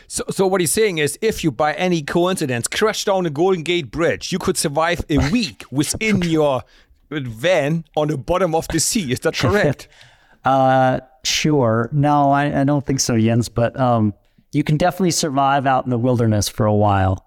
[0.08, 3.62] So, so what he's saying is, if you by any coincidence crash down the Golden
[3.62, 6.64] Gate Bridge, you could survive a week within your
[7.10, 9.12] van on the bottom of the sea.
[9.12, 9.88] Is that correct?
[10.44, 11.88] uh, sure.
[11.92, 13.48] No, I, I don't think so, Jens.
[13.48, 14.14] But um,
[14.52, 17.26] you can definitely survive out in the wilderness for a while.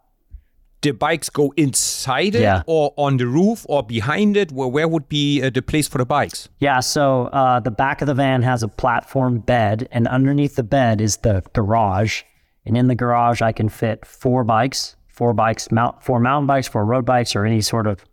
[0.84, 2.62] The bikes go inside it, Yeah.
[2.68, 4.52] or on the roof, or behind it.
[4.52, 6.50] Where where would be uh, the place for the bikes?
[6.60, 10.64] Yeah, so uh, the back of the van has a platform bed, and underneath the
[10.64, 12.24] bed is the garage.
[12.66, 16.68] And in the garage, I can fit four bikes, four bikes, mount, four mountain bikes,
[16.68, 18.04] four road bikes, or any sort of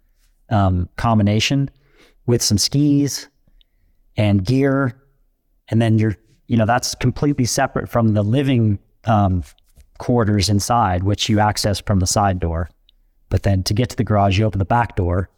[0.49, 1.71] um, combination
[2.27, 3.29] with some skis
[4.17, 4.97] and gear.
[5.69, 9.43] And then you're, you know, that's completely separate from the living um,
[10.01, 12.71] quarters inside, which you access from the side door.
[13.29, 15.31] But then to get to the garage, you open the back door.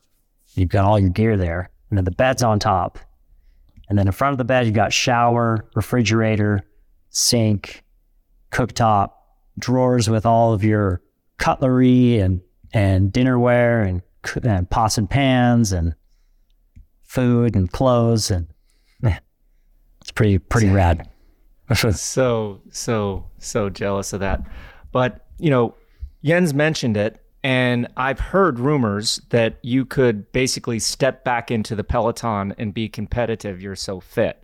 [0.54, 2.98] You've got all your gear there, and then the bed's on top.
[3.88, 6.64] And then in front of the bed, you've got shower, refrigerator,
[7.10, 7.82] sink,
[8.52, 9.10] cooktop,
[9.58, 11.02] drawers with all of your
[11.36, 12.40] cutlery and
[12.72, 14.00] and dinnerware and,
[14.46, 15.94] and pots and pans and
[17.02, 18.46] food and clothes and
[19.04, 19.18] eh,
[20.00, 21.06] it's pretty pretty rad.
[21.74, 24.42] So so so jealous of that.
[24.92, 25.74] But you know
[26.24, 31.82] jens mentioned it and i've heard rumors that you could basically step back into the
[31.82, 33.60] peloton and be competitive.
[33.60, 34.42] You're so fit.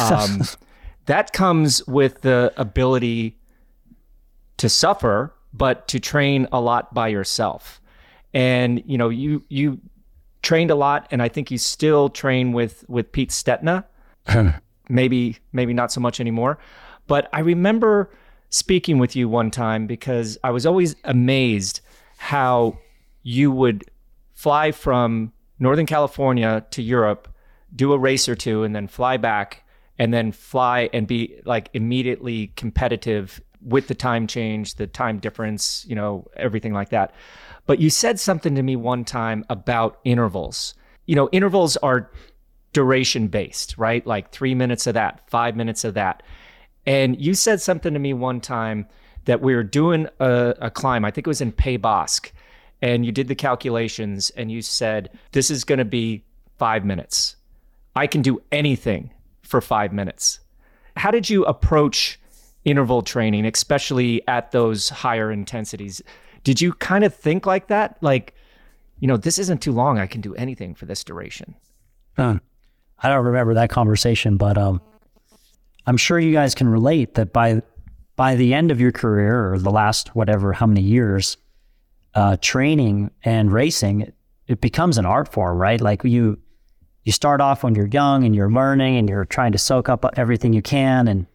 [0.00, 0.42] Um,
[1.06, 3.38] that comes with the ability
[4.56, 7.80] to suffer but to train a lot by yourself.
[8.34, 9.80] And you know you you
[10.42, 13.84] trained a lot and i think you still train with with pete stetina
[14.92, 16.58] maybe maybe not so much anymore.
[17.08, 18.10] But i remember
[18.50, 21.80] speaking with you one time because i was always amazed
[22.18, 22.78] how
[23.22, 23.84] you would
[24.34, 27.28] fly from northern california to europe
[27.74, 29.64] do a race or two and then fly back
[29.98, 35.84] and then fly and be like immediately competitive with the time change the time difference
[35.88, 37.14] you know everything like that.
[37.66, 40.74] But you said something to me one time about intervals.
[41.06, 42.10] You know intervals are
[42.72, 44.06] duration based, right?
[44.06, 46.22] Like three minutes of that, five minutes of that.
[46.86, 48.86] And you said something to me one time
[49.24, 52.32] that we were doing a, a climb, I think it was in Pays Basque,
[52.80, 56.24] and you did the calculations and you said, this is going to be
[56.58, 57.36] five minutes.
[57.94, 59.10] I can do anything
[59.42, 60.40] for five minutes.
[60.96, 62.18] How did you approach
[62.64, 66.02] interval training, especially at those higher intensities?
[66.42, 67.98] Did you kind of think like that?
[68.00, 68.34] Like,
[68.98, 69.98] you know, this isn't too long.
[69.98, 71.54] I can do anything for this duration.
[72.16, 72.38] Huh.
[73.02, 74.80] I don't remember that conversation, but um,
[75.86, 77.62] I'm sure you guys can relate that by
[78.14, 81.36] by the end of your career or the last whatever how many years,
[82.14, 84.14] uh, training and racing it,
[84.46, 85.80] it becomes an art form, right?
[85.80, 86.38] Like you
[87.04, 90.04] you start off when you're young and you're learning and you're trying to soak up
[90.16, 91.26] everything you can and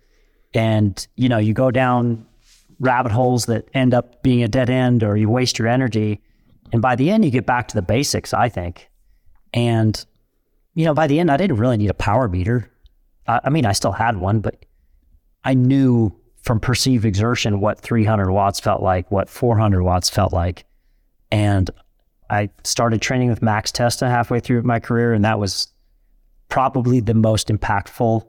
[0.53, 2.25] and you know you go down
[2.79, 6.21] rabbit holes that end up being a dead end or you waste your energy
[6.71, 8.89] and by the end you get back to the basics i think
[9.53, 10.05] and
[10.77, 12.69] you know by the end i didn't really need a power meter.
[13.27, 14.65] I, I mean i still had one but
[15.43, 20.65] i knew from perceived exertion what 300 watts felt like what 400 watts felt like.
[21.31, 21.69] And
[22.29, 25.67] i started training with max testa halfway through my career and that was
[26.49, 28.25] probably the most impactful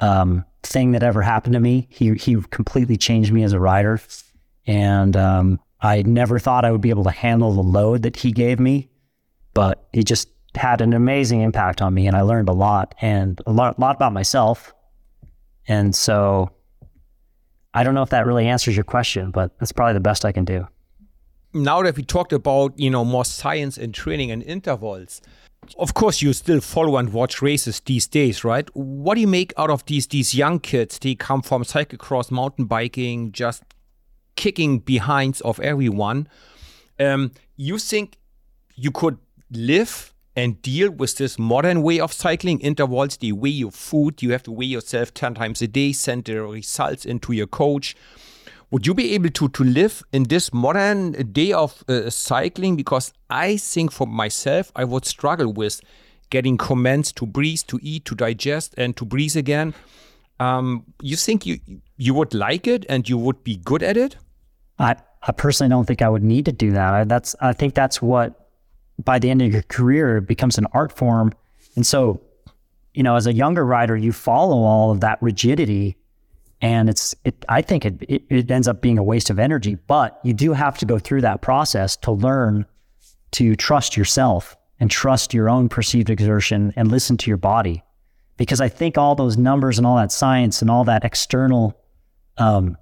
[0.00, 1.86] um, thing that ever happened to me.
[1.90, 4.00] He he completely changed me as a rider,
[4.66, 8.32] and um, I never thought I would be able to handle the load that he
[8.32, 8.90] gave me,
[9.54, 13.40] but he just had an amazing impact on me, and I learned a lot and
[13.46, 14.74] a lot, lot about myself.
[15.66, 16.50] And so,
[17.72, 20.32] I don't know if that really answers your question, but that's probably the best I
[20.32, 20.66] can do.
[21.54, 25.22] now that we talked about you know more science and training and intervals
[25.78, 29.52] of course you still follow and watch races these days right what do you make
[29.56, 33.62] out of these these young kids they come from cyclocross mountain biking just
[34.36, 36.28] kicking behinds of everyone
[36.98, 38.18] um, you think
[38.74, 39.18] you could
[39.50, 44.32] live and deal with this modern way of cycling intervals the weigh your food you
[44.32, 47.96] have to weigh yourself 10 times a day send the results into your coach.
[48.70, 52.76] Would you be able to to live in this modern day of uh, cycling?
[52.76, 55.80] Because i think for myself i would struggle with
[56.30, 59.74] getting commands to breathe to eat to digest and to breathe again.
[60.40, 61.60] Um, you think you
[61.96, 64.16] you would like it and you would be good at it?
[64.78, 66.92] I, I personally don't think I would need to do that.
[66.92, 68.43] I, that's I think that's what
[69.02, 71.32] by the end of your career it becomes an art form.
[71.76, 72.20] And so,
[72.92, 75.96] you know, as a younger rider, you follow all of that rigidity,
[76.60, 77.44] and it's it.
[77.48, 79.74] I think it, it it ends up being a waste of energy.
[79.74, 82.66] But you do have to go through that process to learn
[83.32, 87.82] to trust yourself and trust your own perceived exertion and listen to your body.
[88.36, 91.76] Because I think all those numbers and all that science and all that external
[92.38, 92.76] um,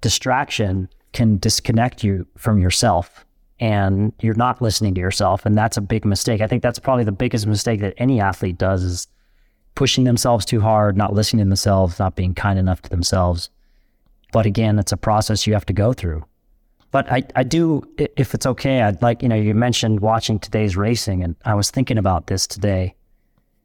[0.00, 3.24] distraction can disconnect you from yourself
[3.60, 5.44] and you're not listening to yourself.
[5.44, 6.40] And that's a big mistake.
[6.40, 9.08] I think that's probably the biggest mistake that any athlete does is
[9.74, 13.50] pushing themselves too hard, not listening to themselves, not being kind enough to themselves.
[14.32, 16.24] But again, it's a process you have to go through.
[16.90, 20.76] But I, I do, if it's okay, I'd like, you know, you mentioned watching today's
[20.76, 22.94] racing, and I was thinking about this today.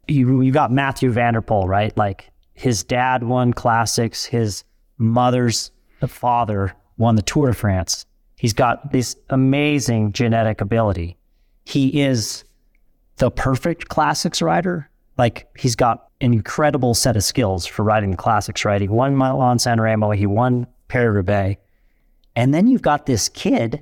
[0.07, 1.95] You, you got Mathieu van der Poel, right?
[1.97, 4.63] Like his dad won classics, his
[4.97, 5.71] mother's
[6.05, 8.05] father won the Tour de France.
[8.43, 11.15] He's got this amazing genetic ability.
[11.63, 12.43] He is
[13.15, 14.89] the perfect classics rider.
[15.17, 18.81] Like he's got an incredible set of skills for riding the classics, right?
[18.81, 21.61] He won Milan San Remo, he won Paris Roubaix.
[22.35, 23.81] And then you've got this kid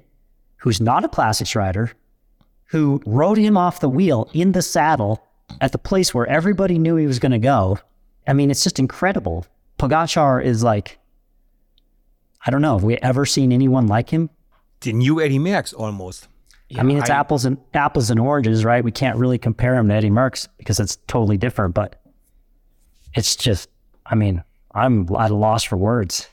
[0.57, 1.93] who's not a classics rider
[2.65, 5.27] who rode him off the wheel in the saddle
[5.59, 7.79] at the place where everybody knew he was going to go.
[8.27, 9.47] I mean, it's just incredible.
[9.79, 10.99] Pogacar is like,
[12.45, 14.29] I don't know, have we ever seen anyone like him?
[14.81, 16.27] The new Eddie Merckx almost.
[16.77, 18.83] I mean, it's I- apples and apples and oranges, right?
[18.83, 21.73] We can't really compare him to Eddie Merckx because it's totally different.
[21.73, 22.01] But
[23.13, 23.69] it's just,
[24.05, 26.29] I mean, I'm at a loss for words.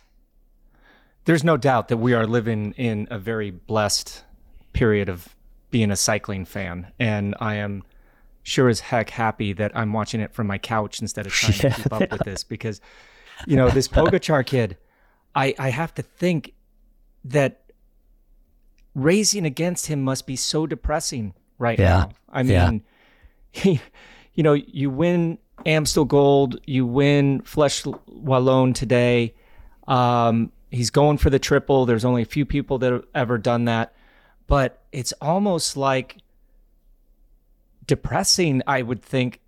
[1.25, 4.25] There's no doubt that we are living in a very blessed
[4.73, 5.35] period of
[5.71, 7.83] being a cycling fan, and I am
[8.45, 11.71] sure as heck happy that I'm watching it from my couch instead of trying to
[11.83, 12.81] keep up with this because,
[13.47, 14.79] you know, this Pogacar kid,
[15.35, 16.55] I I have to think
[17.27, 17.61] that
[19.03, 21.89] racing against him must be so depressing right Yeah.
[21.99, 22.11] now.
[22.31, 22.83] I mean,
[23.53, 23.81] he,
[24.35, 29.35] you know, you win Amstel Gold, you win Flèche Wallonne today.
[29.87, 31.87] Um, he's going for the triple.
[31.87, 33.95] There's only a few people that have ever done that,
[34.47, 36.19] but it's almost like
[37.87, 38.63] depressing.
[38.67, 39.41] I would think,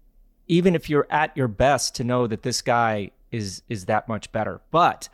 [0.49, 4.33] even if you're at your best, to know that this guy is is that much
[4.33, 4.61] better.
[4.71, 5.09] But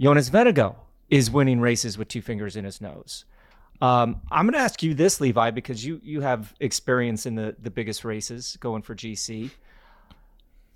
[0.00, 0.74] Jonas Vingegaard
[1.08, 3.24] is winning races with two fingers in his nose.
[3.80, 7.56] Um, I'm going to ask you this, Levi, because you you have experience in the
[7.62, 9.50] the biggest races going for GC.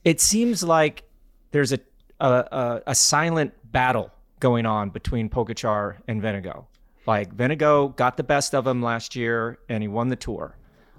[0.05, 1.05] It seems like
[1.51, 1.81] there's a
[2.21, 6.65] a, a, a silent battle going on between Pogacar and Vingegaard.
[7.07, 10.57] Like Vingegaard got the best of him last year, and he won the tour.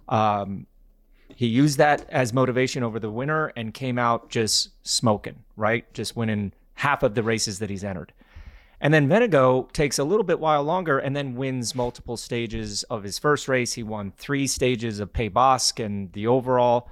[0.08, 0.68] Um,
[1.36, 5.92] he used that as motivation over the winter and came out just smoking, right?
[5.94, 8.14] Just winning half of the races that he's entered.
[8.82, 13.04] And then Vingegaard takes a little bit while longer and then wins multiple stages of
[13.04, 13.74] his first race.
[13.74, 16.90] He won three stages of Pays Basque and the overall.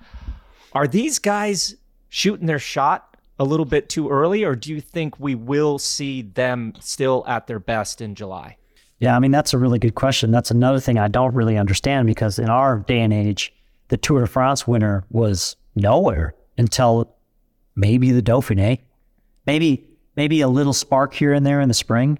[0.73, 1.75] Are these guys
[2.09, 6.21] shooting their shot a little bit too early, or do you think we will see
[6.21, 8.57] them still at their best in July?
[8.99, 10.31] Yeah, I mean, that's a really good question.
[10.31, 13.53] That's another thing I don't really understand because in our day and age,
[13.89, 17.13] the Tour de France winner was nowhere until
[17.75, 18.79] maybe the Dauphiné.
[19.45, 22.19] Maybe maybe a little spark here and there in the spring,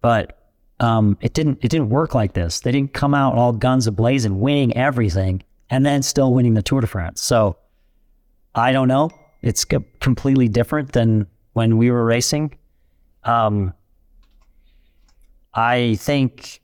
[0.00, 0.38] but
[0.80, 2.60] um, it didn't it didn't work like this.
[2.60, 6.80] They didn't come out all guns ablazing, winning everything, and then still winning the Tour
[6.80, 7.22] de France.
[7.22, 7.56] So
[8.54, 9.10] I don't know.
[9.42, 12.56] It's co- completely different than when we were racing.
[13.24, 13.72] Um,
[15.52, 16.60] I think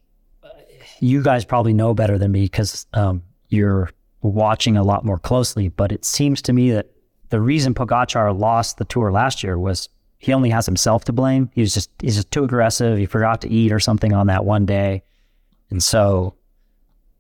[1.01, 3.91] you guys probably know better than me because um, you're
[4.23, 5.69] watching a lot more closely.
[5.69, 6.91] But it seems to me that
[7.31, 9.89] the reason Pogacar lost the tour last year was
[10.21, 11.51] he only has himself to blame.
[11.55, 12.99] He was just he's just too aggressive.
[12.99, 15.03] He forgot to eat or something on that one day,
[15.71, 16.35] and so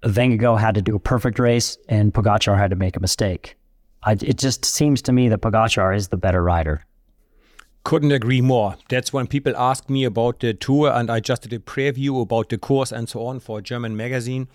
[0.02, 3.56] Gogh had to do a perfect race, and Pogacar had to make a mistake.
[4.02, 6.84] I, it just seems to me that Pogacar is the better rider.
[7.84, 8.76] Couldn't agree more.
[8.90, 12.50] That's when people ask me about the tour, and I just did a preview about
[12.50, 14.48] the course and so on for a German magazine.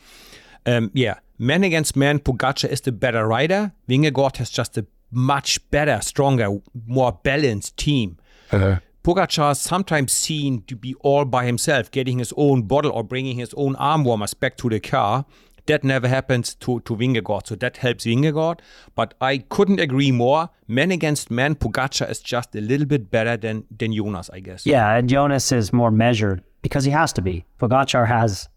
[0.68, 3.74] Um, yeah, man against man, Pogacar is the better rider.
[3.90, 8.18] Vingegaard has just a much better, stronger, more balanced team.
[8.52, 8.80] Uh-huh.
[9.04, 13.38] Pogacar is sometimes seen to be all by himself, getting his own bottle or bringing
[13.38, 15.26] his own arm warmers back to the car.
[15.68, 18.60] That never happens to, to Vingegaard, so that helps Vingegaard.
[18.96, 20.50] But I couldn't agree more.
[20.68, 24.66] Man against man, Pogacar is just a little bit better than, than Jonas, I guess.
[24.66, 27.46] Yeah, and Jonas is more measured because he has to be.
[27.60, 28.48] Pogacar has,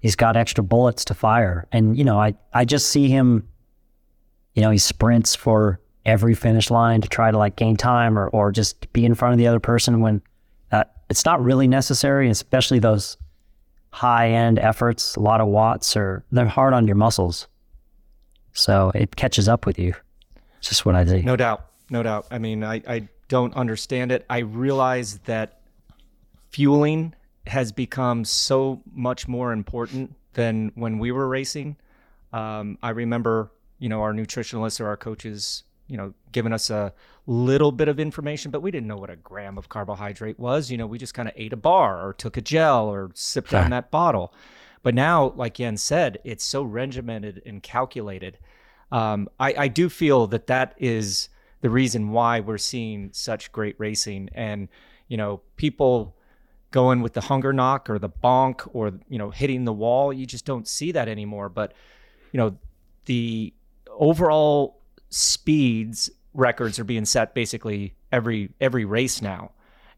[0.00, 3.48] he's got extra bullets to fire, and you know, I I just see him.
[4.54, 8.28] You know, he sprints for every finish line to try to like gain time or
[8.28, 10.22] or just be in front of the other person when
[10.72, 13.16] uh, it's not really necessary, especially those
[13.90, 15.16] high end efforts.
[15.16, 17.48] A lot of watts are they're hard on your muscles,
[18.52, 19.94] so it catches up with you.
[20.58, 21.24] It's just what I think.
[21.24, 21.66] No doubt.
[21.90, 22.26] No doubt.
[22.30, 24.24] I mean, I, I don't understand it.
[24.28, 25.60] I realize that
[26.50, 27.14] fueling
[27.46, 31.76] has become so much more important than when we were racing.
[32.32, 36.92] Um, I remember, you know, our nutritionalists or our coaches, you know, giving us a
[37.26, 40.70] little bit of information, but we didn't know what a gram of carbohydrate was.
[40.70, 43.50] You know, we just kind of ate a bar or took a gel or sipped
[43.50, 44.32] down that bottle.
[44.82, 48.38] But now, like Jens said, it's so regimented and calculated.
[48.92, 51.30] Um, I, I do feel that that is
[51.62, 54.28] the reason why we're seeing such great racing.
[54.34, 54.68] And,
[55.08, 56.14] you know, people
[56.70, 60.26] going with the hunger knock or the bonk or, you know, hitting the wall, you
[60.26, 61.48] just don't see that anymore.
[61.48, 61.72] But,
[62.32, 62.56] you know,
[63.06, 63.54] the
[63.88, 64.80] overall
[65.14, 69.52] speeds records are being set basically every every race now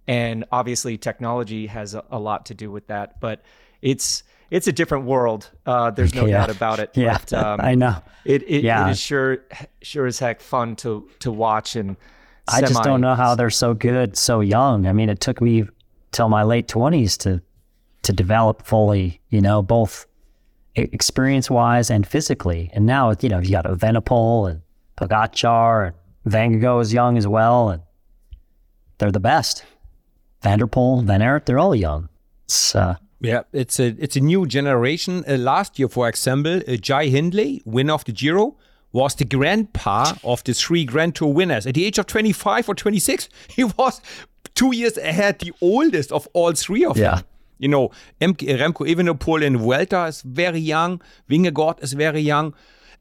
[0.07, 3.41] and obviously technology has a, a lot to do with that but
[3.81, 6.47] it's it's a different world uh, there's no Yeah.
[6.47, 7.97] doubt about it Yeah, but, um, I know.
[8.27, 8.87] it, it, Yeah.
[8.89, 9.39] it is sure
[9.81, 11.97] sure as heck fun to to watch and
[12.49, 14.87] I just don't know how they're so good so young.
[14.87, 15.65] I mean, it took me
[16.13, 17.43] till my late twenties to
[18.03, 19.21] to develop fully.
[19.31, 20.07] You know, both
[20.77, 22.71] experience wise and physically.
[22.73, 24.63] And now, you know, you got Evenepoel and
[24.97, 25.93] Pogacar
[26.25, 27.83] and Vingegaard is young as well, and
[28.99, 29.65] they're the best.
[30.43, 32.09] Van der Poel, Van Aert, they're all young.
[32.45, 35.25] It's uh, Yeah, it's a it's a new generation.
[35.29, 38.57] Uh, last year, for example, uh, Jai Hindley, winner of the Giro,
[38.93, 41.67] was the grandpa of the three Grand Tour winners.
[41.67, 44.01] At the age of 25 or 26, he was
[44.55, 47.17] two years ahead, the oldest of all three of Yeah.
[47.17, 47.25] them.
[47.59, 47.91] You know,
[48.21, 51.01] Remco Evenepoel in Vuelta is very young.
[51.31, 52.55] Vingegaard is very young.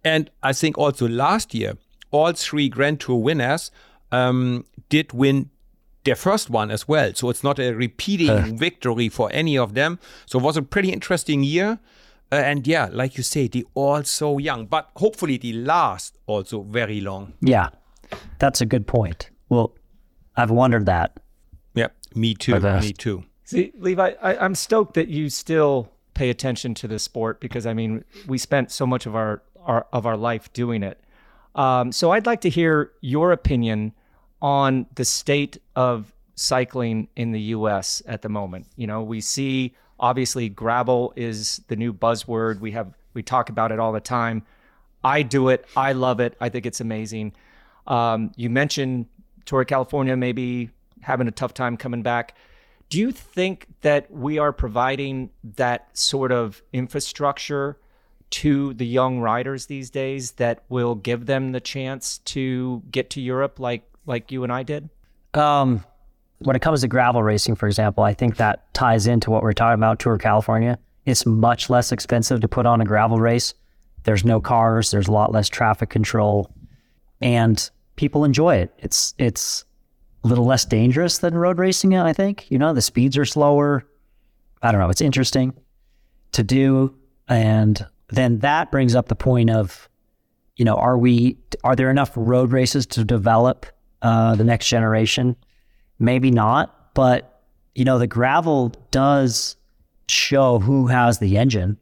[0.03, 1.73] And I think also last year,
[2.15, 3.71] all three Grand Tour winners
[4.11, 5.49] um, did win
[6.05, 7.11] their first one as well.
[7.13, 9.99] So it's not a repeating victory for any of them.
[10.25, 11.79] So it was a pretty interesting year.
[12.31, 16.61] Uh, and yeah, like you say, they all so young, but hopefully they last also
[16.61, 17.33] very long.
[17.41, 17.69] yeah,
[18.39, 19.29] that's a good point.
[19.49, 19.75] Well,
[20.35, 21.19] I've wondered that.
[21.75, 22.55] Yeah, me too.
[22.55, 23.23] Uh, me too.
[23.43, 27.73] See, Levi, I, I'm stoked that you still pay attention to the sport because I
[27.73, 30.99] mean, we spent so much of our, our of our life doing it.
[31.55, 33.93] Um, so I'd like to hear your opinion
[34.41, 38.01] on the state of cycling in the U.S.
[38.05, 38.67] at the moment.
[38.75, 42.59] You know, we see obviously gravel is the new buzzword.
[42.59, 44.43] We have we talk about it all the time.
[45.03, 45.65] I do it.
[45.77, 46.35] I love it.
[46.41, 47.33] I think it's amazing.
[47.87, 49.05] Um, you mentioned
[49.45, 52.35] Tour California maybe having a tough time coming back.
[52.89, 57.77] Do you think that we are providing that sort of infrastructure
[58.35, 63.21] to the young riders these days that will give them the chance to get to
[63.21, 64.89] Europe like like you and I did?
[65.33, 65.85] Um,
[66.39, 69.53] when it comes to gravel racing, for example, I think that ties into what we're
[69.53, 70.77] talking about, Tour California.
[71.05, 73.53] It's much less expensive to put on a gravel race.
[74.03, 76.51] There's no cars, there's a lot less traffic control,
[77.21, 78.73] and people enjoy it.
[78.79, 79.63] It's it's
[80.25, 82.51] a little less dangerous than road racing, I think.
[82.51, 83.87] You know, the speeds are slower.
[84.61, 85.53] I don't know, it's interesting
[86.33, 86.93] to do.
[87.29, 89.89] And then that brings up the point of,
[90.55, 93.65] you know, are we are there enough road races to develop
[94.01, 95.35] uh, the next generation?
[95.99, 97.43] Maybe not, but
[97.73, 99.57] you know, the gravel does
[100.07, 101.77] show who has the engine.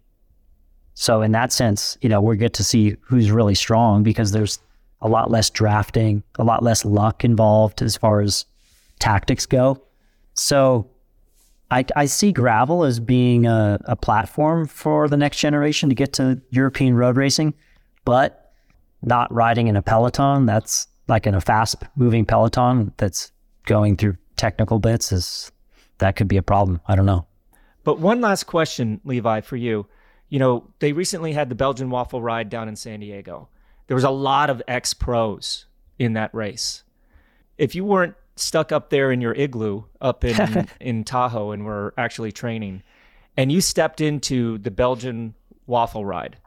[0.95, 4.59] So in that sense, you know, we get to see who's really strong because there's
[5.01, 8.45] a lot less drafting, a lot less luck involved as far as
[8.99, 9.82] tactics go.
[10.34, 10.89] So
[11.74, 16.13] I, I see gravel as being a, a platform for the next generation to get
[16.13, 17.55] to European road racing,
[18.05, 18.53] but
[19.01, 20.45] not riding in a peloton.
[20.45, 23.32] That's like in a fast moving peloton that's
[23.65, 25.51] going through technical bits is
[25.97, 26.80] that could be a problem.
[26.88, 27.26] I don't know.
[27.84, 29.88] But one last question, Levi, for you.
[30.30, 33.49] You know, they recently had the Belgian waffle ride down in San Diego.
[33.88, 35.65] There was a lot of ex pros
[35.97, 36.84] in that race.
[37.57, 41.93] If you weren't stuck up there in your igloo up in, in Tahoe and were
[41.97, 42.84] actually training,
[43.38, 45.34] and you stepped into the Belgian
[45.67, 46.38] waffle ride,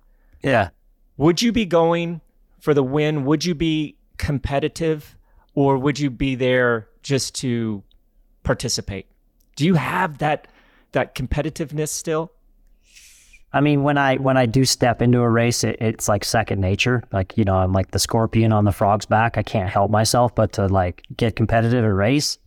[0.43, 0.70] Yeah.
[1.16, 2.20] would you be going
[2.61, 3.24] for the win?
[3.24, 5.16] Would you be competitive
[5.55, 7.82] or would you be there just to
[8.43, 9.07] participate?
[9.57, 10.49] Do you have that
[10.93, 12.32] that competitiveness still?
[13.53, 16.61] I mean, when I when I do step into a race, it, it's like second
[16.61, 17.03] nature.
[17.13, 19.39] Like you know, I'm like the scorpion on the frog's back.
[19.39, 22.39] I can't help myself but to like get competitive at race.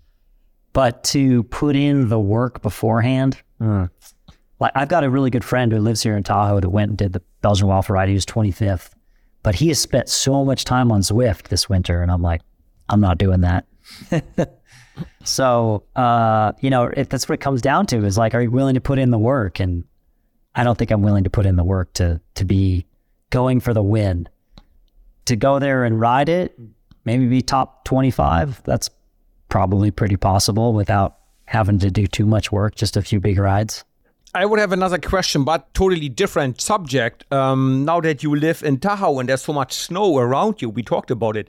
[0.72, 3.89] But to put in the work beforehand, mm.
[4.60, 6.97] like I've got a really good friend who lives here in Tahoe that went and
[6.97, 8.08] did the Belgian waffle ride.
[8.08, 8.91] He was 25th,
[9.41, 12.41] but he has spent so much time on Zwift this winter, and I'm like,
[12.88, 13.66] I'm not doing that.
[15.24, 18.76] so uh, you know, that's what it comes down to is like, are you willing
[18.76, 19.60] to put in the work?
[19.60, 19.86] And
[20.60, 22.86] I don't think I'm willing to put in the work to to be
[23.30, 24.28] going for the win.
[25.26, 26.60] To go there and ride it,
[27.05, 28.89] maybe be top 25, that's
[29.47, 33.86] probably pretty possible without having to do too much work, just a few big rides.
[34.34, 37.32] I would have another question, but totally different subject.
[37.32, 40.84] Um, now that you live in Tahoe and there's so much snow around you, we
[40.84, 41.47] talked about it.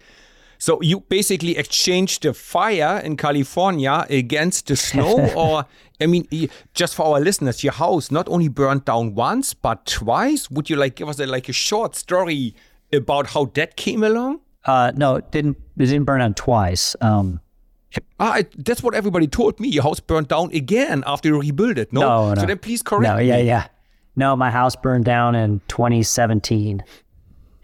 [0.61, 5.65] So you basically exchanged the fire in California against the snow, or
[6.01, 6.29] I mean,
[6.75, 10.51] just for our listeners, your house not only burned down once but twice.
[10.51, 12.55] Would you like give us a, like a short story
[12.93, 14.41] about how that came along?
[14.67, 15.57] Uh, no, it didn't.
[15.79, 16.95] It didn't burn down twice.
[17.01, 17.41] Um,
[18.21, 19.67] Ah, I, that's what everybody told me.
[19.69, 21.93] Your house burned down again after you rebuilt it.
[21.93, 22.41] No, No, no.
[22.41, 23.47] so then please correct no, yeah, me.
[23.49, 23.67] yeah.
[24.15, 26.85] No, my house burned down in 2017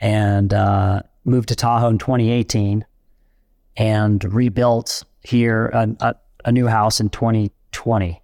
[0.01, 2.85] and uh, moved to Tahoe in 2018
[3.77, 6.15] and rebuilt here a, a,
[6.47, 8.23] a new house in 2020,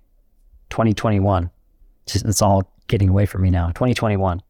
[0.70, 1.50] 2021.
[2.06, 3.66] Just- It's all getting away from me now.
[3.68, 4.42] 2021.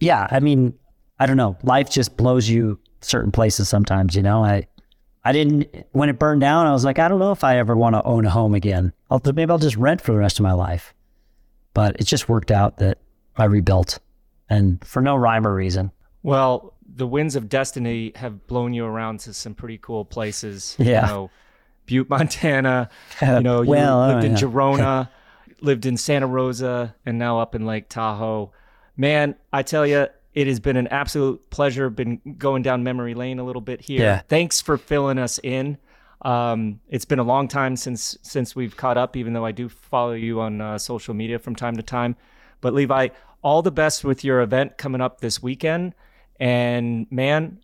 [0.00, 0.74] Yeah, I mean,
[1.18, 1.56] I don't know.
[1.62, 4.44] Life just blows you certain places sometimes, you know.
[4.44, 4.66] I
[5.24, 7.74] I didn't when it burned down, I was like, I don't know if I ever
[7.76, 8.92] want to own a home again.
[9.10, 10.94] I'll, maybe I'll just rent for the rest of my life.
[11.74, 12.98] But it just worked out that
[13.36, 13.98] I rebuilt
[14.48, 15.90] and for no rhyme or reason.
[16.22, 20.74] Well, the winds of destiny have blown you around to some pretty cool places.
[20.78, 21.02] Yeah.
[21.02, 21.30] You know,
[21.84, 22.88] Butte, Montana.
[23.22, 24.38] You know, you Well, lived oh, in yeah.
[24.38, 25.08] Girona,
[25.60, 28.50] lived in Santa Rosa, and now up in Lake Tahoe.
[28.96, 31.90] Man, I tell you, it has been an absolute pleasure.
[31.90, 34.00] Been going down memory lane a little bit here.
[34.00, 34.22] Yeah.
[34.28, 35.78] Thanks for filling us in.
[36.22, 39.68] Um, it's been a long time since since we've caught up, even though I do
[39.68, 42.16] follow you on uh, social media from time to time.
[42.62, 43.08] But Levi,
[43.42, 45.94] all the best with your event coming up this weekend.
[46.40, 47.58] And man,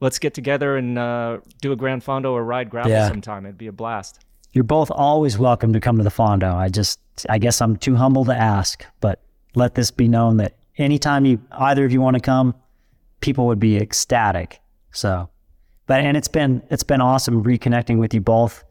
[0.00, 3.08] let's get together and uh, do a Gran Fondo or ride gravel Yeah.
[3.08, 3.46] sometime.
[3.46, 4.20] It'd be a blast.
[4.52, 6.54] You're both always welcome to come to the Fondo.
[6.54, 9.20] I just, I guess I'm too humble to ask, but
[9.56, 12.54] let this be known that anytime you, either of you want to come,
[13.20, 14.60] people would be ecstatic.
[14.92, 15.28] So,
[15.86, 18.62] but, and it's been, it's been awesome reconnecting with you both.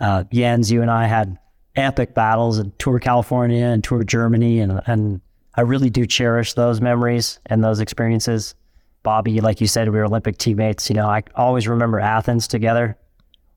[0.00, 1.36] Uh, Jens, you and I had
[1.74, 4.60] epic battles in Tour California and Tour Germany.
[4.60, 5.20] And, and
[5.56, 8.54] I really do cherish those memories and those experiences.
[9.04, 10.90] Bobby, like you said, we were Olympic teammates.
[10.90, 12.98] You know, I always remember Athens together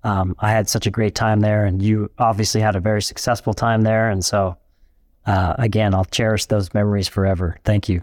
[0.08, 3.54] um, I had such a great time there, and you obviously had a very successful
[3.54, 4.10] time there.
[4.10, 4.56] And so,
[5.26, 7.58] uh, again, I'll cherish those memories forever.
[7.66, 8.02] Thank you.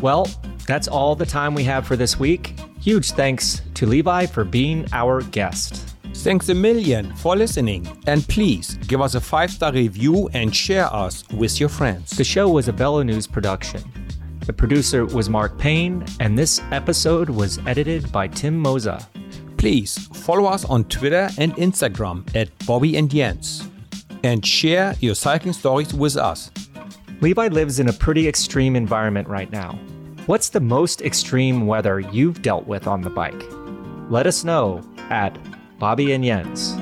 [0.00, 0.26] Well,
[0.66, 2.58] that's all the time we have for this week.
[2.80, 5.96] Huge thanks to Levi for being our guest.
[6.14, 7.86] Thanks a million for listening.
[8.06, 12.10] And please give us a five star review and share us with your friends.
[12.10, 13.82] The show was a Velonews production.
[14.48, 19.06] The producer was Mark Payne, and this episode was edited by Tim Mossa.
[19.58, 23.68] Please follow us on Twitter and Instagram at Bobby and Jens
[24.24, 26.50] and share your cycling stories with us.
[27.20, 29.78] Levi lives in a pretty extreme environment right now.
[30.24, 33.44] What's the most extreme weather you've dealt with on the bike?
[34.08, 35.36] Let us know at
[35.78, 36.74] Bobby and Jens.